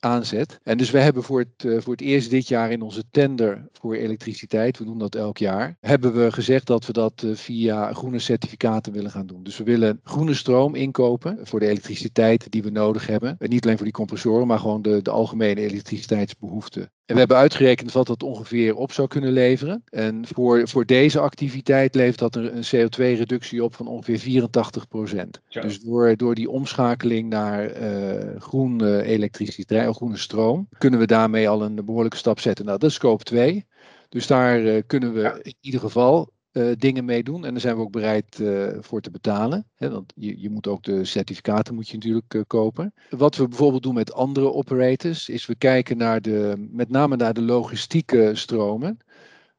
aanzet. 0.00 0.58
En 0.62 0.78
dus 0.78 0.90
we 0.90 0.98
hebben 0.98 1.22
voor 1.22 1.38
het, 1.38 1.64
uh, 1.64 1.80
voor 1.80 1.92
het 1.92 2.00
eerst 2.00 2.30
dit 2.30 2.48
jaar 2.48 2.70
in 2.70 2.82
onze 2.82 3.04
tender 3.10 3.68
voor 3.72 3.94
elektriciteit, 3.94 4.78
we 4.78 4.84
doen 4.84 4.98
dat 4.98 5.14
elk 5.14 5.38
jaar, 5.38 5.76
hebben 5.80 6.12
we 6.12 6.32
gezegd 6.32 6.66
dat 6.66 6.86
we 6.86 6.92
dat 6.92 7.22
uh, 7.22 7.34
via 7.34 7.92
groene 7.92 8.18
certificaten 8.18 8.92
willen 8.92 9.10
gaan 9.10 9.26
doen. 9.26 9.42
Dus 9.42 9.58
we 9.58 9.64
willen 9.64 10.00
groene 10.04 10.34
stroom 10.34 10.74
inkopen 10.74 11.38
voor 11.42 11.60
de 11.60 11.66
elektriciteit 11.66 12.50
die 12.50 12.62
we 12.62 12.70
nodig 12.70 13.06
hebben. 13.06 13.36
En 13.38 13.48
niet 13.48 13.64
alleen 13.64 13.76
voor 13.76 13.84
die 13.84 13.94
compressoren, 13.94 14.46
maar 14.46 14.58
gewoon 14.58 14.82
de, 14.82 15.02
de 15.02 15.10
algemene 15.10 15.60
elektriciteitsbehoeften. 15.60 16.90
En 17.10 17.16
we 17.16 17.22
hebben 17.22 17.36
uitgerekend 17.36 17.92
wat 17.92 18.06
dat 18.06 18.22
ongeveer 18.22 18.74
op 18.74 18.92
zou 18.92 19.08
kunnen 19.08 19.32
leveren. 19.32 19.82
En 19.88 20.26
voor, 20.26 20.68
voor 20.68 20.86
deze 20.86 21.20
activiteit 21.20 21.94
levert 21.94 22.18
dat 22.18 22.36
een, 22.36 22.56
een 22.56 22.88
CO2-reductie 22.88 23.64
op 23.64 23.74
van 23.74 23.86
ongeveer 23.86 24.18
84 24.18 24.88
procent. 24.88 25.40
Dus 25.48 25.80
door, 25.80 26.16
door 26.16 26.34
die 26.34 26.50
omschakeling 26.50 27.28
naar 27.28 27.82
uh, 27.82 28.40
groene 28.40 29.02
elektriciteit, 29.02 29.88
of 29.88 29.96
groene 29.96 30.16
stroom, 30.16 30.68
kunnen 30.78 31.00
we 31.00 31.06
daarmee 31.06 31.48
al 31.48 31.62
een 31.62 31.84
behoorlijke 31.84 32.16
stap 32.16 32.40
zetten. 32.40 32.64
Nou, 32.64 32.78
dat 32.78 32.88
is 32.88 32.94
scope 32.94 33.24
2. 33.24 33.66
Dus 34.08 34.26
daar 34.26 34.60
uh, 34.60 34.82
kunnen 34.86 35.12
we 35.12 35.38
in 35.42 35.54
ieder 35.60 35.80
geval 35.80 36.32
uh, 36.52 36.72
dingen 36.78 37.04
mee 37.04 37.22
doen. 37.22 37.44
En 37.44 37.50
daar 37.50 37.60
zijn 37.60 37.76
we 37.76 37.82
ook 37.82 37.92
bereid 37.92 38.38
uh, 38.38 38.68
voor 38.80 39.00
te 39.00 39.10
betalen. 39.10 39.66
Hè, 39.74 39.90
want 39.90 40.12
je, 40.16 40.40
je 40.40 40.50
moet 40.50 40.66
ook 40.66 40.82
de 40.82 41.04
certificaten 41.04 41.74
moet 41.74 41.88
je 41.88 41.94
natuurlijk 41.94 42.34
uh, 42.34 42.42
kopen. 42.46 42.94
Wat 43.10 43.36
we 43.36 43.48
bijvoorbeeld 43.48 43.82
doen 43.82 43.94
met 43.94 44.12
andere 44.12 44.52
operators, 44.52 45.28
is 45.28 45.46
we 45.46 45.54
kijken 45.54 45.96
naar 45.96 46.20
de, 46.20 46.68
met 46.70 46.88
name 46.88 47.16
naar 47.16 47.34
de 47.34 47.42
logistieke 47.42 48.30
stromen. 48.34 48.98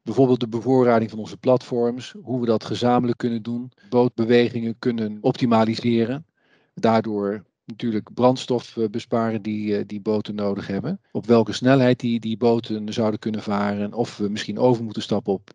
Bijvoorbeeld 0.04 0.40
de 0.40 0.48
bevoorrading 0.48 1.10
van 1.10 1.20
onze 1.20 1.38
platforms, 1.38 2.14
hoe 2.22 2.40
we 2.40 2.46
dat 2.46 2.66
gezamenlijk 2.66 3.18
kunnen 3.18 3.42
doen, 3.42 3.72
bootbewegingen 3.90 4.76
kunnen 4.80 5.18
optimaliseren, 5.22 6.26
daardoor 6.74 7.44
natuurlijk 7.66 8.14
brandstof 8.14 8.78
eh, 8.78 8.90
besparen 8.90 9.42
die, 9.42 9.78
eh, 9.78 9.84
die 9.88 10.02
boten 10.02 10.36
nodig 10.36 10.68
hebben. 10.68 11.00
Op 11.12 11.26
welke 11.26 11.54
snelheid 11.54 12.00
die, 12.00 12.20
die 12.20 12.38
boten 12.38 12.94
zouden 12.94 13.20
kunnen 13.20 13.42
varen, 13.42 13.94
of 13.94 14.18
we 14.18 14.30
misschien 14.30 14.60
over 14.60 14.84
moeten 14.84 15.02
stappen 15.02 15.34
op 15.34 15.50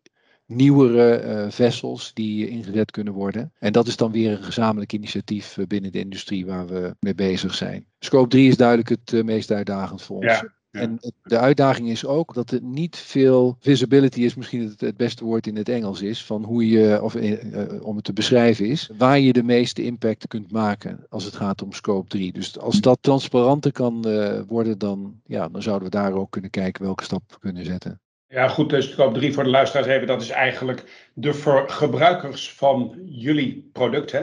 nieuwere 0.46 1.24
uh, 1.24 1.50
vessels 1.50 2.10
die 2.14 2.48
ingezet 2.48 2.90
kunnen 2.90 3.12
worden. 3.12 3.52
En 3.58 3.72
dat 3.72 3.86
is 3.86 3.96
dan 3.96 4.12
weer 4.12 4.30
een 4.30 4.42
gezamenlijk 4.42 4.92
initiatief 4.92 5.58
binnen 5.66 5.92
de 5.92 5.98
industrie 5.98 6.46
waar 6.46 6.66
we 6.66 6.96
mee 7.00 7.14
bezig 7.14 7.54
zijn. 7.54 7.86
Scope 7.98 8.28
3 8.28 8.48
is 8.48 8.56
duidelijk 8.56 8.88
het 8.88 9.24
meest 9.24 9.50
uitdagend 9.50 10.02
voor 10.02 10.16
ons. 10.16 10.24
Ja. 10.24 10.54
En 10.80 10.98
de 11.22 11.38
uitdaging 11.38 11.88
is 11.88 12.06
ook 12.06 12.34
dat 12.34 12.50
er 12.50 12.62
niet 12.62 12.96
veel 12.96 13.56
visibility 13.60 14.20
is, 14.20 14.34
misschien 14.34 14.62
het, 14.62 14.80
het 14.80 14.96
beste 14.96 15.24
woord 15.24 15.46
in 15.46 15.56
het 15.56 15.68
Engels 15.68 16.02
is, 16.02 16.24
van 16.24 16.44
hoe 16.44 16.68
je, 16.68 17.02
of 17.02 17.14
uh, 17.14 17.82
om 17.82 17.96
het 17.96 18.04
te 18.04 18.12
beschrijven 18.12 18.66
is, 18.66 18.90
waar 18.98 19.18
je 19.18 19.32
de 19.32 19.42
meeste 19.42 19.84
impact 19.84 20.26
kunt 20.26 20.52
maken 20.52 21.06
als 21.08 21.24
het 21.24 21.36
gaat 21.36 21.62
om 21.62 21.72
scope 21.72 22.08
3. 22.08 22.32
Dus 22.32 22.58
als 22.58 22.80
dat 22.80 22.98
transparanter 23.00 23.72
kan 23.72 24.04
uh, 24.06 24.40
worden, 24.48 24.78
dan, 24.78 25.20
ja, 25.24 25.48
dan 25.48 25.62
zouden 25.62 25.90
we 25.90 25.96
daar 25.96 26.12
ook 26.12 26.30
kunnen 26.30 26.50
kijken 26.50 26.84
welke 26.84 27.04
stap 27.04 27.22
we 27.28 27.38
kunnen 27.38 27.64
zetten. 27.64 28.00
Ja, 28.36 28.48
goed, 28.48 28.70
dus 28.70 28.90
scope 28.90 29.18
3 29.18 29.32
voor 29.32 29.44
de 29.44 29.50
luisteraars 29.50 29.86
even, 29.86 30.06
dat 30.06 30.22
is 30.22 30.30
eigenlijk 30.30 31.08
de 31.14 31.32
gebruikers 31.66 32.52
van 32.52 32.94
jullie 33.04 33.70
product, 33.72 34.12
hè? 34.12 34.22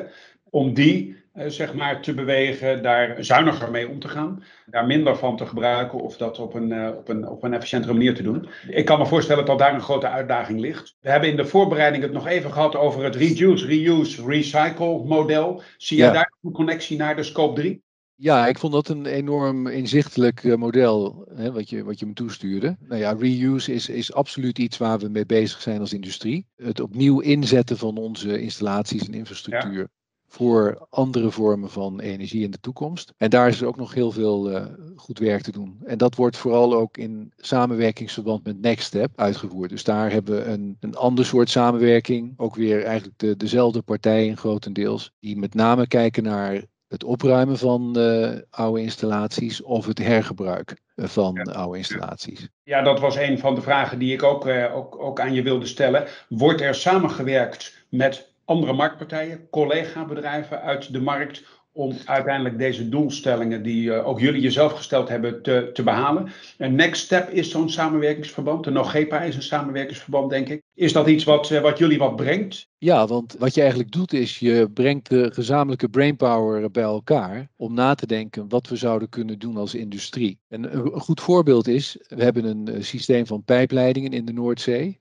om 0.50 0.74
die 0.74 1.16
eh, 1.34 1.48
zeg 1.48 1.74
maar, 1.74 2.02
te 2.02 2.14
bewegen, 2.14 2.84
daar 2.84 3.24
zuiniger 3.24 3.72
mee 3.72 3.90
om 3.90 4.00
te 4.00 4.08
gaan, 4.08 4.44
daar 4.66 4.86
minder 4.86 5.18
van 5.18 5.38
te 5.38 5.46
gebruiken 5.46 6.00
of 6.00 6.18
dat 6.18 6.40
op 6.40 6.54
een, 6.54 6.70
uh, 6.70 6.90
op, 6.98 7.10
een, 7.10 7.28
op 7.28 7.44
een 7.44 7.54
efficiëntere 7.54 7.94
manier 7.94 8.16
te 8.16 8.24
doen. 8.24 8.50
Ik 8.68 8.86
kan 8.86 9.00
me 9.00 9.06
voorstellen 9.06 9.46
dat 9.46 9.60
daar 9.60 9.74
een 9.74 9.82
grote 9.82 10.08
uitdaging 10.08 10.60
ligt. 10.60 10.96
We 11.00 11.10
hebben 11.10 11.30
in 11.30 11.36
de 11.36 11.46
voorbereiding 11.46 12.04
het 12.04 12.12
nog 12.12 12.28
even 12.28 12.52
gehad 12.52 12.76
over 12.76 13.04
het 13.04 13.16
reduce, 13.16 13.66
reuse, 13.66 14.26
recycle 14.26 15.04
model. 15.04 15.62
Zie 15.78 15.98
jij 15.98 16.12
daar 16.12 16.34
een 16.44 16.52
connectie 16.52 16.98
naar 16.98 17.16
de 17.16 17.24
scope 17.24 17.62
3? 17.62 17.84
Ja, 18.16 18.48
ik 18.48 18.60
vond 18.60 18.74
dat 18.74 18.88
een 18.88 19.06
enorm 19.06 19.68
inzichtelijk 19.68 20.44
eh, 20.44 20.56
model 20.56 21.28
hè, 21.36 21.52
wat, 21.52 21.70
je, 21.70 21.84
wat 21.84 22.00
je 22.00 22.06
me 22.06 22.14
toestuurde. 22.14 22.78
Nou 22.80 23.02
ja, 23.02 23.12
reuse 23.12 23.74
is, 23.74 23.90
is 23.90 24.14
absoluut 24.14 24.60
iets 24.60 24.78
waar 24.78 25.00
we 25.00 25.10
mee 25.10 25.26
bezig 25.26 25.62
zijn 25.62 25.80
als 25.80 25.94
industrie. 25.94 26.46
Het 26.56 26.80
opnieuw 26.80 27.20
inzetten 27.20 27.78
van 27.78 27.98
onze 27.98 28.42
installaties 28.42 29.08
en 29.08 29.14
infrastructuur 29.14 29.90
voor 30.34 30.88
andere 30.90 31.32
vormen 31.32 31.70
van 31.70 32.00
energie 32.00 32.44
in 32.44 32.52
de 32.52 32.60
toekomst. 32.60 33.14
En 33.18 33.30
daar 33.30 33.48
is 33.48 33.64
ook 33.64 33.78
nog 33.78 33.94
heel 33.94 34.12
veel 34.12 34.52
uh, 34.52 34.66
goed 34.96 35.20
werk 35.20 35.42
te 35.42 35.52
doen. 35.52 35.78
En 35.84 35.98
dat 35.98 36.16
wordt 36.16 36.38
vooral 36.38 36.74
ook 36.74 36.98
in 36.98 37.34
samenwerkingsverband 37.38 38.44
met 38.44 38.62
NextStep 38.62 39.12
uitgevoerd. 39.16 39.70
Dus 39.70 39.84
daar 39.84 40.12
hebben 40.12 40.36
we 40.36 40.44
een, 40.44 40.78
een 40.80 40.96
ander 40.96 41.26
soort 41.26 41.50
samenwerking. 41.50 42.34
Ook 42.38 42.56
weer 42.56 42.84
eigenlijk 42.84 43.20
de, 43.20 43.38
dezelfde 43.38 43.82
partijen 43.82 44.38
grotendeels. 44.38 45.12
Die 45.20 45.38
met 45.38 45.54
name 45.54 45.88
kijken 45.88 46.24
naar 46.24 46.64
het 46.94 47.04
opruimen 47.04 47.58
van 47.58 47.96
uh, 47.98 48.30
oude 48.50 48.82
installaties 48.82 49.62
of 49.62 49.86
het 49.86 49.98
hergebruik 49.98 50.78
van 50.96 51.40
ja. 51.44 51.52
oude 51.52 51.78
installaties. 51.78 52.48
Ja, 52.64 52.82
dat 52.82 53.00
was 53.00 53.16
een 53.16 53.40
van 53.40 53.56
de 53.56 53.62
vragen 53.62 54.00
die 54.00 54.14
ik 54.14 54.24
ook, 54.24 54.48
uh, 54.48 54.76
ook, 54.76 55.00
ook 55.00 55.20
aan 55.20 55.34
je 55.34 55.42
wilde 55.42 55.66
stellen. 55.66 56.08
Wordt 56.30 56.62
er 56.62 56.76
samengewerkt 56.76 57.86
met 57.90 58.34
andere 58.46 58.74
marktpartijen, 58.74 59.50
collega-bedrijven 59.50 60.62
uit 60.62 60.94
de 60.94 61.02
markt 61.02 61.44
om 61.76 61.96
uiteindelijk 62.06 62.58
deze 62.58 62.90
doelstellingen 62.90 63.64
die 63.64 63.84
uh, 63.84 64.08
ook 64.08 64.20
jullie 64.20 64.42
jezelf 64.42 64.72
gesteld 64.72 65.10
hebben 65.10 65.42
te, 65.42 65.70
te 65.74 65.84
behalen. 65.84 66.32
Een 66.58 66.76
next 66.76 67.04
step 67.04 67.30
is 67.30 67.50
zo'n 67.50 67.70
samenwerkingsverband. 67.70 68.64
De 68.64 68.72
NOGEPA 68.72 69.22
is 69.22 69.36
een 69.36 69.44
samenwerkingsverband, 69.44 70.30
denk 70.30 70.50
ik. 70.50 70.62
Is 70.74 70.94
dat 70.94 71.08
iets 71.08 71.24
wat, 71.24 71.50
uh, 71.50 71.62
wat 71.62 71.78
jullie 71.78 71.98
wat 71.98 72.16
brengt? 72.16 72.68
Ja, 72.78 73.08
want 73.08 73.36
wat 73.40 73.54
je 73.54 73.60
eigenlijk 73.60 73.92
doet 73.92 74.14
is 74.14 74.40
je 74.40 74.70
brengt 74.74 75.10
de 75.10 75.32
gezamenlijke 75.34 75.90
brainpower 75.90 76.72
bij 76.72 76.84
elkaar 76.84 77.50
om 77.56 77.74
na 77.74 77.96
te 77.96 78.08
denken 78.08 78.50
wat 78.50 78.68
we 78.68 78.76
zouden 78.76 79.10
kunnen 79.10 79.40
doen 79.40 79.58
als 79.58 79.76
industrie. 79.76 80.40
En 80.48 80.76
een 80.76 81.00
goed 81.00 81.22
voorbeeld 81.22 81.68
is, 81.68 81.98
we 82.08 82.24
hebben 82.24 82.46
een 82.46 82.70
uh, 82.70 82.84
systeem 82.84 83.26
van 83.26 83.44
pijpleidingen 83.44 84.12
in 84.12 84.26
de 84.26 84.34
Noordzee 84.34 85.00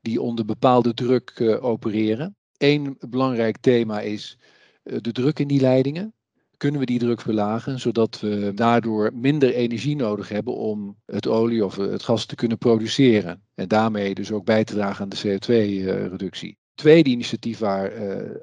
die 0.00 0.20
onder 0.20 0.44
bepaalde 0.44 0.94
druk 0.94 1.58
opereren. 1.60 2.36
Eén 2.56 2.96
belangrijk 3.08 3.56
thema 3.60 4.00
is 4.00 4.38
eh, 4.40 4.56
de 5.00 5.12
druk 5.12 5.38
in 5.38 5.48
die 5.48 5.60
leidingen. 5.60 6.12
Kunnen 6.56 6.80
we 6.80 6.86
die 6.86 6.98
druk 6.98 7.20
verlagen, 7.20 7.80
zodat 7.80 8.20
we 8.20 8.52
daardoor 8.54 9.10
minder 9.14 9.54
energie 9.54 9.96
nodig 9.96 10.28
hebben 10.28 10.54
om 10.54 10.96
het 11.04 11.26
olie 11.26 11.64
of 11.64 11.76
het 11.76 12.02
gas 12.02 12.26
te 12.26 12.34
kunnen 12.34 12.58
produceren. 12.58 13.42
En 13.54 13.68
daarmee 13.68 14.14
dus 14.14 14.32
ook 14.32 14.44
bij 14.44 14.64
te 14.64 14.74
dragen 14.74 15.02
aan 15.02 15.08
de 15.08 15.38
CO2-reductie. 15.38 16.48
Het 16.48 16.76
tweede 16.86 17.10
initiatief 17.10 17.58
waar 17.58 17.92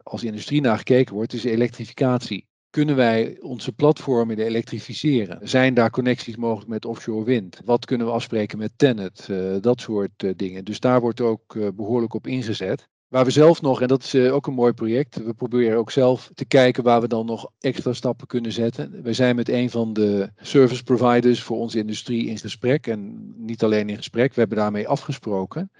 als 0.04 0.24
industrie 0.24 0.62
naar 0.62 0.78
gekeken 0.78 1.14
wordt, 1.14 1.34
is 1.34 1.44
elektrificatie. 1.44 2.48
Kunnen 2.70 2.96
wij 2.96 3.38
onze 3.40 3.72
platformen 3.72 4.40
elektrificeren? 4.40 5.48
Zijn 5.48 5.74
daar 5.74 5.90
connecties 5.90 6.36
mogelijk 6.36 6.70
met 6.70 6.86
offshore 6.86 7.26
wind? 7.26 7.62
Wat 7.66 7.86
kunnen 7.86 8.08
we 8.08 8.14
afspreken 8.14 8.58
met 8.58 8.72
Tennet? 8.76 9.30
Dat 9.62 9.82
soort 9.82 10.34
dingen. 10.36 10.66
Dus 10.66 10.80
daar 10.80 11.02
wordt 11.02 11.22
ook 11.22 11.76
behoorlijk 11.76 12.14
op 12.14 12.28
ingezet. 12.28 12.88
Waar 13.16 13.26
we 13.26 13.32
zelf 13.32 13.62
nog, 13.62 13.82
en 13.82 13.88
dat 13.88 14.04
is 14.04 14.14
eh, 14.14 14.34
ook 14.34 14.48
een 14.48 14.54
mooi 14.54 14.74
project, 14.74 15.24
we 15.24 15.34
proberen 15.34 15.78
ook 15.78 15.92
zelf 15.92 16.32
te 16.34 16.46
kijken 16.46 16.84
waar 16.84 17.02
we 17.02 17.08
dan 17.08 17.26
nog 17.26 17.52
extra 17.60 17.94
stappen 17.94 18.28
kunnen 18.28 18.52
zetten. 18.52 19.04
We 19.04 19.14
zijn 19.14 19.36
met 19.36 19.50
een 19.50 19.70
van 19.70 19.94
de 19.94 20.30
service 20.38 20.84
providers 20.84 21.42
voor 21.42 21.58
onze 21.58 21.78
industrie 21.78 22.28
in 22.28 22.38
gesprek. 22.38 22.88
En 22.88 23.34
niet 23.38 23.64
alleen 23.64 23.90
in 23.90 23.96
gesprek, 23.96 24.34
we 24.34 24.40
hebben 24.40 24.58
daarmee 24.58 24.88
afgesproken 24.88 25.72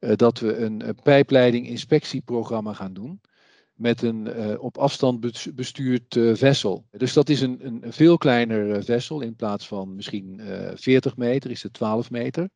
uh, 0.00 0.12
dat 0.16 0.38
we 0.38 0.56
een, 0.56 0.88
een 0.88 0.98
pijpleiding 1.02 1.68
inspectieprogramma 1.68 2.72
gaan 2.72 2.92
doen. 2.92 3.20
Met 3.74 4.02
een 4.02 4.58
op 4.58 4.78
afstand 4.78 5.20
bestuurd 5.54 6.18
vessel. 6.32 6.84
Dus 6.90 7.12
dat 7.12 7.28
is 7.28 7.40
een, 7.40 7.58
een 7.66 7.92
veel 7.92 8.18
kleiner 8.18 8.84
vessel. 8.84 9.20
In 9.20 9.36
plaats 9.36 9.68
van 9.68 9.94
misschien 9.94 10.40
40 10.74 11.16
meter 11.16 11.50
is 11.50 11.62
het 11.62 11.72
12 11.72 12.10
meter. 12.10 12.48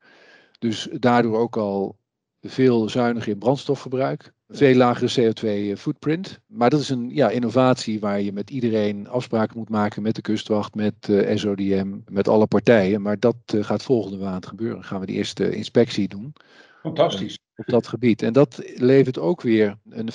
Dus 0.59 0.89
daardoor 0.93 1.39
ook 1.39 1.57
al 1.57 1.97
veel 2.43 2.89
zuiniger 2.89 3.33
in 3.33 3.39
brandstofverbruik, 3.39 4.33
veel 4.49 4.75
lagere 4.75 5.33
CO2-footprint. 5.33 6.41
Maar 6.47 6.71
dat 6.71 6.81
is 6.81 6.89
een 6.89 7.11
ja, 7.11 7.31
innovatie 7.31 8.01
waar 8.01 8.21
je 8.21 8.33
met 8.33 8.51
iedereen 8.51 9.09
afspraken 9.09 9.59
moet 9.59 9.69
maken, 9.69 10.03
met 10.03 10.15
de 10.15 10.21
kustwacht, 10.21 10.75
met 10.75 11.09
uh, 11.11 11.37
SODM, 11.37 11.99
met 12.07 12.29
alle 12.29 12.47
partijen. 12.47 13.03
Maar 13.03 13.19
dat 13.19 13.37
uh, 13.55 13.65
gaat 13.65 13.83
volgende 13.83 14.17
maand 14.17 14.47
gebeuren. 14.47 14.85
Gaan 14.85 15.01
we 15.01 15.07
de 15.07 15.13
eerste 15.13 15.55
inspectie 15.55 16.09
doen. 16.09 16.33
Fantastisch. 16.81 17.39
Op 17.57 17.67
dat 17.67 17.87
gebied. 17.87 18.23
En 18.23 18.33
dat 18.33 18.63
levert 18.75 19.19
ook 19.19 19.43
weer 19.43 19.79
een 19.89 20.11
95% 20.13 20.15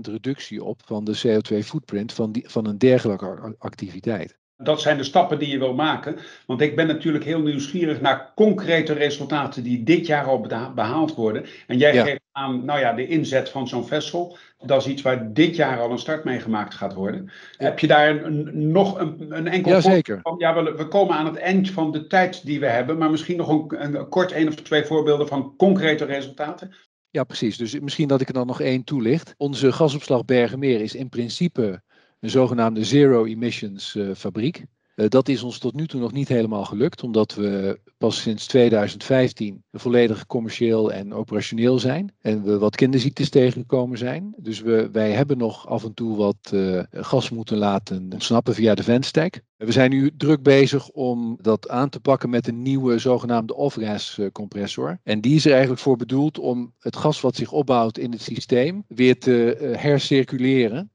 reductie 0.00 0.64
op 0.64 0.80
van 0.84 1.04
de 1.04 1.20
CO2-footprint 1.26 2.12
van, 2.12 2.32
die, 2.32 2.48
van 2.48 2.66
een 2.66 2.78
dergelijke 2.78 3.54
activiteit. 3.58 4.38
Dat 4.56 4.80
zijn 4.80 4.96
de 4.96 5.04
stappen 5.04 5.38
die 5.38 5.48
je 5.48 5.58
wil 5.58 5.74
maken. 5.74 6.16
Want 6.46 6.60
ik 6.60 6.76
ben 6.76 6.86
natuurlijk 6.86 7.24
heel 7.24 7.40
nieuwsgierig 7.40 8.00
naar 8.00 8.32
concrete 8.34 8.92
resultaten 8.92 9.62
die 9.62 9.82
dit 9.82 10.06
jaar 10.06 10.24
al 10.24 10.46
behaald 10.74 11.14
worden. 11.14 11.46
En 11.66 11.78
jij 11.78 11.94
ja. 11.94 12.04
geeft 12.04 12.20
aan, 12.32 12.64
nou 12.64 12.80
ja, 12.80 12.92
de 12.92 13.06
inzet 13.06 13.48
van 13.48 13.68
zo'n 13.68 13.86
vessel. 13.86 14.36
Dat 14.58 14.80
is 14.80 14.92
iets 14.92 15.02
waar 15.02 15.32
dit 15.32 15.56
jaar 15.56 15.80
al 15.80 15.90
een 15.90 15.98
start 15.98 16.24
mee 16.24 16.40
gemaakt 16.40 16.74
gaat 16.74 16.94
worden. 16.94 17.30
Ja. 17.58 17.64
Heb 17.64 17.78
je 17.78 17.86
daar 17.86 18.24
een, 18.24 18.70
nog 18.72 18.98
een, 18.98 19.26
een 19.28 19.48
enkel 19.48 19.72
ja, 19.72 19.80
zeker. 19.80 20.20
van? 20.22 20.34
Ja, 20.38 20.64
we, 20.64 20.74
we, 20.74 20.88
komen 20.88 21.16
aan 21.16 21.26
het 21.26 21.36
eind 21.36 21.70
van 21.70 21.92
de 21.92 22.06
tijd 22.06 22.46
die 22.46 22.60
we 22.60 22.66
hebben. 22.66 22.98
Maar 22.98 23.10
misschien 23.10 23.36
nog 23.36 23.48
een, 23.48 23.94
een 23.94 24.08
kort 24.08 24.32
één 24.32 24.48
of 24.48 24.54
twee 24.54 24.84
voorbeelden 24.84 25.28
van 25.28 25.54
concrete 25.56 26.04
resultaten. 26.04 26.74
Ja, 27.10 27.24
precies. 27.24 27.56
Dus 27.56 27.80
misschien 27.80 28.08
dat 28.08 28.20
ik 28.20 28.28
er 28.28 28.34
dan 28.34 28.46
nog 28.46 28.60
één 28.60 28.84
toelicht. 28.84 29.34
Onze 29.36 29.72
gasopslag 29.72 30.24
Bergenmeer 30.24 30.80
is 30.80 30.94
in 30.94 31.08
principe 31.08 31.82
een 32.24 32.30
zogenaamde 32.30 32.84
zero 32.84 33.24
emissions 33.24 33.94
uh, 33.94 34.14
fabriek. 34.14 34.64
Uh, 34.96 35.08
dat 35.08 35.28
is 35.28 35.42
ons 35.42 35.58
tot 35.58 35.74
nu 35.74 35.86
toe 35.86 36.00
nog 36.00 36.12
niet 36.12 36.28
helemaal 36.28 36.64
gelukt, 36.64 37.02
omdat 37.02 37.34
we 37.34 37.80
pas 37.98 38.20
sinds 38.20 38.46
2015 38.46 39.62
volledig 39.72 40.26
commercieel 40.26 40.92
en 40.92 41.14
operationeel 41.14 41.78
zijn. 41.78 42.12
En 42.20 42.42
we 42.42 42.58
wat 42.58 42.76
kinderziektes 42.76 43.30
tegengekomen 43.30 43.98
zijn. 43.98 44.34
Dus 44.36 44.60
we, 44.60 44.88
wij 44.92 45.12
hebben 45.12 45.38
nog 45.38 45.68
af 45.68 45.84
en 45.84 45.94
toe 45.94 46.16
wat 46.16 46.50
uh, 46.54 46.82
gas 46.90 47.30
moeten 47.30 47.56
laten 47.56 48.08
ontsnappen 48.12 48.54
via 48.54 48.74
de 48.74 48.82
ventstack. 48.82 49.40
We 49.56 49.72
zijn 49.72 49.90
nu 49.90 50.10
druk 50.16 50.42
bezig 50.42 50.88
om 50.88 51.38
dat 51.40 51.68
aan 51.68 51.88
te 51.88 52.00
pakken 52.00 52.30
met 52.30 52.48
een 52.48 52.62
nieuwe 52.62 52.98
zogenaamde 52.98 53.54
off-gas 53.54 54.20
compressor. 54.32 54.98
En 55.02 55.20
die 55.20 55.34
is 55.34 55.44
er 55.44 55.50
eigenlijk 55.50 55.80
voor 55.80 55.96
bedoeld 55.96 56.38
om 56.38 56.74
het 56.78 56.96
gas 56.96 57.20
wat 57.20 57.36
zich 57.36 57.52
opbouwt 57.52 57.98
in 57.98 58.12
het 58.12 58.22
systeem 58.22 58.84
weer 58.88 59.18
te 59.18 59.56
hercirculeren 59.78 60.92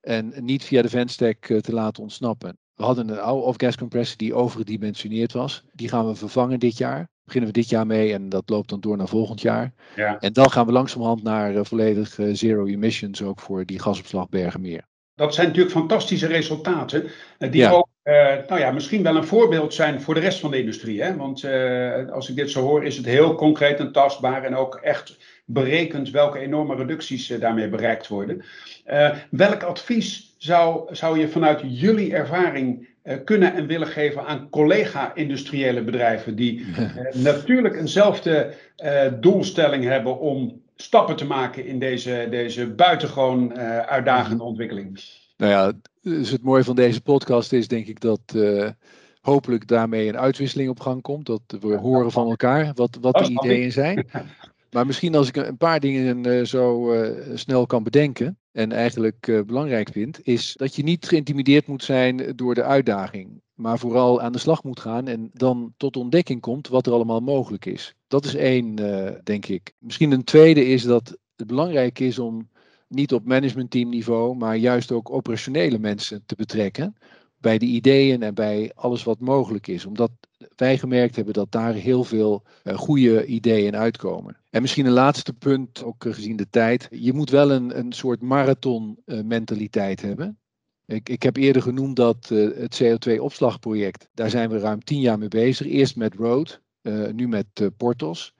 en 0.00 0.34
niet 0.40 0.64
via 0.64 0.82
de 0.82 0.88
ventstack 0.88 1.44
te 1.44 1.72
laten 1.72 2.02
ontsnappen. 2.02 2.56
We 2.74 2.84
hadden 2.84 3.08
een 3.08 3.20
oude 3.20 3.46
off-gas 3.46 3.76
compressor 3.76 4.16
die 4.16 4.34
overgedimensioneerd 4.34 5.32
was. 5.32 5.62
Die 5.72 5.88
gaan 5.88 6.06
we 6.06 6.14
vervangen 6.14 6.58
dit 6.58 6.78
jaar. 6.78 7.08
Beginnen 7.24 7.50
we 7.52 7.60
dit 7.60 7.68
jaar 7.68 7.86
mee 7.86 8.12
en 8.12 8.28
dat 8.28 8.48
loopt 8.48 8.68
dan 8.68 8.80
door 8.80 8.96
naar 8.96 9.08
volgend 9.08 9.40
jaar. 9.40 9.72
Ja. 9.96 10.18
En 10.20 10.32
dan 10.32 10.50
gaan 10.50 10.66
we 10.66 10.72
langzamerhand 10.72 11.22
naar 11.22 11.54
uh, 11.54 11.60
volledig 11.62 12.18
uh, 12.18 12.34
zero 12.34 12.66
emissions 12.66 13.22
ook 13.22 13.40
voor 13.40 13.64
die 13.64 13.78
gasopslag 13.78 14.28
Bergenmeer. 14.28 14.86
Dat 15.14 15.34
zijn 15.34 15.46
natuurlijk 15.46 15.74
fantastische 15.74 16.26
resultaten. 16.26 17.10
Die 17.38 17.56
ja. 17.56 17.70
ook 17.70 17.88
nou 18.48 18.58
ja, 18.58 18.70
misschien 18.70 19.02
wel 19.02 19.16
een 19.16 19.24
voorbeeld 19.26 19.74
zijn 19.74 20.00
voor 20.00 20.14
de 20.14 20.20
rest 20.20 20.40
van 20.40 20.50
de 20.50 20.60
industrie. 20.60 21.02
Hè? 21.02 21.16
Want 21.16 21.44
als 22.10 22.28
ik 22.28 22.36
dit 22.36 22.50
zo 22.50 22.62
hoor, 22.62 22.84
is 22.84 22.96
het 22.96 23.06
heel 23.06 23.34
concreet 23.34 23.78
en 23.78 23.92
tastbaar 23.92 24.44
en 24.44 24.56
ook 24.56 24.74
echt 24.74 25.18
berekend 25.50 26.10
welke 26.10 26.38
enorme 26.38 26.74
reducties 26.74 27.26
daarmee 27.26 27.68
bereikt 27.68 28.08
worden. 28.08 28.44
welk 29.30 29.62
advies 29.62 30.34
zou, 30.38 30.94
zou 30.94 31.18
je 31.18 31.28
vanuit 31.28 31.60
jullie 31.64 32.14
ervaring 32.14 32.88
eh, 33.02 33.16
kunnen 33.24 33.54
en 33.54 33.66
willen 33.66 33.86
geven 33.86 34.26
aan 34.26 34.50
collega-industriële 34.50 35.82
bedrijven 35.82 36.36
die 36.36 36.66
eh, 36.76 37.14
natuurlijk 37.14 37.74
eenzelfde 37.74 38.54
doelstelling 39.20 39.84
hebben 39.84 40.18
om 40.18 40.62
stappen 40.76 41.16
te 41.16 41.24
maken 41.24 41.66
in 41.66 41.78
deze, 41.78 42.26
deze 42.30 42.66
buitengewoon 42.66 43.58
uitdagende 43.88 44.42
ontwikkeling. 44.42 45.00
Nou 45.36 45.52
ja, 45.52 45.72
dus 46.02 46.30
het 46.30 46.42
mooie 46.42 46.64
van 46.64 46.76
deze 46.76 47.00
podcast 47.00 47.52
is 47.52 47.68
denk 47.68 47.86
ik 47.86 48.00
dat 48.00 48.20
hopelijk 49.20 49.68
daarmee 49.68 50.08
een 50.08 50.18
uitwisseling 50.18 50.70
op 50.70 50.80
gang 50.80 51.02
komt. 51.02 51.26
Dat 51.26 51.42
we 51.60 51.76
horen 51.76 52.10
van 52.10 52.28
elkaar 52.28 52.72
wat, 52.74 52.98
wat 53.00 53.14
de 53.14 53.30
ideeën 53.30 53.72
zijn. 53.72 54.06
Maar 54.70 54.86
misschien 54.86 55.14
als 55.14 55.28
ik 55.28 55.36
een 55.36 55.56
paar 55.56 55.80
dingen 55.80 56.46
zo 56.46 56.94
snel 57.34 57.66
kan 57.66 57.82
bedenken 57.82 58.38
en 58.52 58.72
eigenlijk 58.72 59.26
uh, 59.26 59.42
belangrijk 59.42 59.88
vind, 59.92 60.20
is 60.22 60.54
dat 60.56 60.76
je 60.76 60.82
niet 60.82 61.08
geïntimideerd 61.08 61.66
moet 61.66 61.84
zijn 61.84 62.32
door 62.36 62.54
de 62.54 62.62
uitdaging, 62.62 63.40
maar 63.54 63.78
vooral 63.78 64.20
aan 64.20 64.32
de 64.32 64.38
slag 64.38 64.64
moet 64.64 64.80
gaan 64.80 65.08
en 65.08 65.30
dan 65.32 65.74
tot 65.76 65.96
ontdekking 65.96 66.40
komt 66.40 66.68
wat 66.68 66.86
er 66.86 66.92
allemaal 66.92 67.20
mogelijk 67.20 67.66
is. 67.66 67.94
Dat 68.06 68.24
is 68.24 68.34
één, 68.34 68.74
denk 69.24 69.46
ik. 69.46 69.72
Misschien 69.78 70.10
een 70.10 70.24
tweede 70.24 70.66
is 70.66 70.82
dat 70.82 71.18
het 71.36 71.46
belangrijk 71.46 71.98
is 71.98 72.18
om 72.18 72.48
niet 72.88 73.12
op 73.12 73.24
managementteamniveau, 73.24 74.36
maar 74.36 74.56
juist 74.56 74.92
ook 74.92 75.10
operationele 75.10 75.78
mensen 75.78 76.22
te 76.26 76.34
betrekken 76.34 76.96
bij 77.40 77.58
de 77.58 77.66
ideeën 77.66 78.22
en 78.22 78.34
bij 78.34 78.70
alles 78.74 79.04
wat 79.04 79.20
mogelijk 79.20 79.66
is. 79.66 79.86
Omdat 79.86 80.10
wij 80.56 80.78
gemerkt 80.78 81.16
hebben 81.16 81.34
dat 81.34 81.52
daar 81.52 81.74
heel 81.74 82.04
veel 82.04 82.42
uh, 82.64 82.74
goede 82.74 83.26
ideeën 83.26 83.76
uitkomen. 83.76 84.36
En 84.50 84.60
misschien 84.60 84.86
een 84.86 84.92
laatste 84.92 85.32
punt, 85.32 85.84
ook 85.84 86.04
eh, 86.04 86.12
gezien 86.12 86.36
de 86.36 86.48
tijd. 86.50 86.88
Je 86.90 87.12
moet 87.12 87.30
wel 87.30 87.50
een, 87.50 87.78
een 87.78 87.92
soort 87.92 88.20
marathon 88.20 88.98
uh, 89.04 89.20
mentaliteit 89.22 90.02
hebben. 90.02 90.38
Ik, 90.86 91.08
ik 91.08 91.22
heb 91.22 91.36
eerder 91.36 91.62
genoemd 91.62 91.96
dat 91.96 92.28
het 92.28 92.82
CO2-opslagproject, 92.82 94.08
daar 94.14 94.30
zijn 94.30 94.50
we 94.50 94.58
ruim 94.58 94.84
tien 94.84 95.00
jaar 95.00 95.18
mee 95.18 95.28
bezig. 95.28 95.66
Eerst 95.66 95.96
met 95.96 96.14
Road, 96.14 96.60
nu 97.12 97.28
met 97.28 97.46
Portos. 97.76 98.34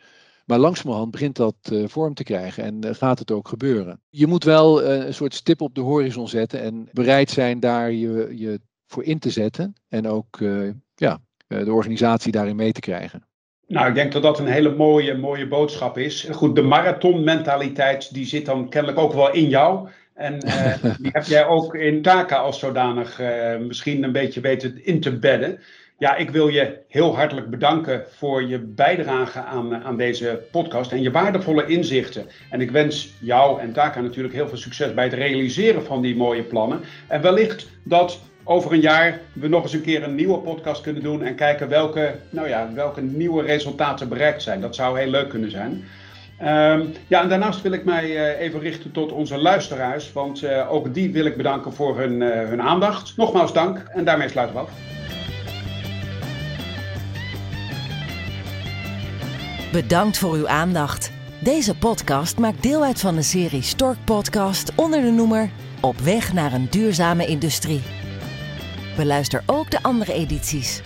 Maar 0.44 0.58
langzamerhand 0.58 1.10
begint 1.10 1.36
dat 1.36 1.56
vorm 1.84 2.14
te 2.14 2.22
krijgen 2.22 2.64
en 2.64 2.94
gaat 2.94 3.18
het 3.18 3.30
ook 3.30 3.48
gebeuren. 3.48 4.00
Je 4.08 4.26
moet 4.26 4.44
wel 4.44 4.84
een 4.84 5.14
soort 5.14 5.34
stip 5.34 5.60
op 5.60 5.74
de 5.74 5.80
horizon 5.80 6.28
zetten 6.28 6.60
en 6.60 6.88
bereid 6.92 7.30
zijn 7.30 7.60
daar 7.60 7.92
je, 7.92 8.32
je 8.36 8.60
voor 8.86 9.04
in 9.04 9.18
te 9.18 9.30
zetten. 9.30 9.74
En 9.88 10.06
ook 10.06 10.38
ja, 10.98 11.12
eh, 11.12 11.14
de 11.48 11.72
organisatie 11.72 12.32
daarin 12.32 12.56
mee 12.56 12.72
te 12.72 12.80
krijgen. 12.80 13.26
Nou, 13.66 13.88
ik 13.88 13.94
denk 13.94 14.12
dat 14.12 14.22
dat 14.22 14.38
een 14.38 14.46
hele 14.46 14.74
mooie, 14.74 15.16
mooie 15.16 15.48
boodschap 15.48 15.98
is. 15.98 16.28
Goed, 16.30 16.56
de 16.56 16.62
marathonmentaliteit 16.62 18.14
die 18.14 18.26
zit 18.26 18.46
dan 18.46 18.68
kennelijk 18.68 19.00
ook 19.00 19.12
wel 19.12 19.32
in 19.32 19.48
jou. 19.48 19.88
En 20.14 20.46
uh, 20.46 20.74
die 21.02 21.10
heb 21.12 21.24
jij 21.24 21.46
ook 21.46 21.74
in 21.74 22.02
Taka 22.02 22.36
als 22.36 22.58
zodanig 22.58 23.20
uh, 23.20 23.56
misschien 23.58 24.02
een 24.02 24.12
beetje 24.12 24.40
weten 24.40 24.84
in 24.84 25.00
te 25.00 25.18
bedden. 25.18 25.60
Ja, 25.98 26.16
ik 26.16 26.30
wil 26.30 26.48
je 26.48 26.78
heel 26.88 27.16
hartelijk 27.16 27.50
bedanken 27.50 28.04
voor 28.08 28.42
je 28.42 28.58
bijdrage 28.58 29.40
aan, 29.40 29.74
aan 29.74 29.96
deze 29.96 30.42
podcast 30.50 30.92
en 30.92 31.02
je 31.02 31.10
waardevolle 31.10 31.66
inzichten. 31.66 32.26
En 32.50 32.60
ik 32.60 32.70
wens 32.70 33.14
jou 33.20 33.60
en 33.60 33.72
Taka 33.72 34.00
natuurlijk 34.00 34.34
heel 34.34 34.48
veel 34.48 34.56
succes 34.56 34.94
bij 34.94 35.04
het 35.04 35.12
realiseren 35.12 35.84
van 35.84 36.02
die 36.02 36.16
mooie 36.16 36.42
plannen. 36.42 36.80
En 37.08 37.22
wellicht 37.22 37.68
dat 37.84 38.20
over 38.48 38.72
een 38.72 38.80
jaar 38.80 39.20
we 39.32 39.48
nog 39.48 39.62
eens 39.62 39.72
een 39.72 39.82
keer 39.82 40.02
een 40.02 40.14
nieuwe 40.14 40.38
podcast 40.38 40.82
kunnen 40.82 41.02
doen 41.02 41.22
en 41.22 41.34
kijken 41.34 41.68
welke, 41.68 42.14
nou 42.30 42.48
ja, 42.48 42.70
welke 42.74 43.00
nieuwe 43.00 43.42
resultaten 43.42 44.08
bereikt 44.08 44.42
zijn. 44.42 44.60
Dat 44.60 44.74
zou 44.74 44.98
heel 44.98 45.10
leuk 45.10 45.28
kunnen 45.28 45.50
zijn. 45.50 45.84
Um, 46.42 46.92
ja, 47.06 47.22
en 47.22 47.28
daarnaast 47.28 47.62
wil 47.62 47.72
ik 47.72 47.84
mij 47.84 48.04
uh, 48.04 48.40
even 48.40 48.60
richten 48.60 48.92
tot 48.92 49.12
onze 49.12 49.36
luisteraars, 49.36 50.12
want 50.12 50.42
uh, 50.42 50.72
ook 50.72 50.94
die 50.94 51.12
wil 51.12 51.24
ik 51.24 51.36
bedanken 51.36 51.72
voor 51.72 51.98
hun, 51.98 52.20
uh, 52.20 52.48
hun 52.48 52.62
aandacht. 52.62 53.16
Nogmaals 53.16 53.52
dank 53.52 53.78
en 53.94 54.04
daarmee 54.04 54.28
sluiten 54.28 54.56
we 54.56 54.62
af. 54.62 54.70
Bedankt 59.72 60.18
voor 60.18 60.34
uw 60.34 60.48
aandacht. 60.48 61.12
Deze 61.38 61.76
podcast 61.76 62.38
maakt 62.38 62.62
deel 62.62 62.84
uit 62.84 63.00
van 63.00 63.14
de 63.14 63.22
serie 63.22 63.62
Stork 63.62 63.98
Podcast 64.04 64.72
onder 64.74 65.02
de 65.02 65.10
noemer 65.10 65.50
Op 65.80 65.98
weg 65.98 66.32
naar 66.32 66.52
een 66.52 66.66
duurzame 66.70 67.26
industrie. 67.26 67.97
Beluister 68.98 69.42
ook 69.46 69.70
de 69.70 69.82
andere 69.82 70.12
edities. 70.12 70.82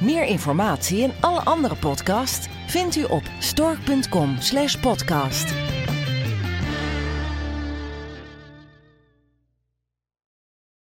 Meer 0.00 0.24
informatie 0.24 1.02
en 1.02 1.12
alle 1.20 1.40
andere 1.40 1.74
podcasts 1.74 2.46
vindt 2.66 2.96
u 2.96 3.04
op 3.04 3.22
stork.com/podcast. 3.38 5.73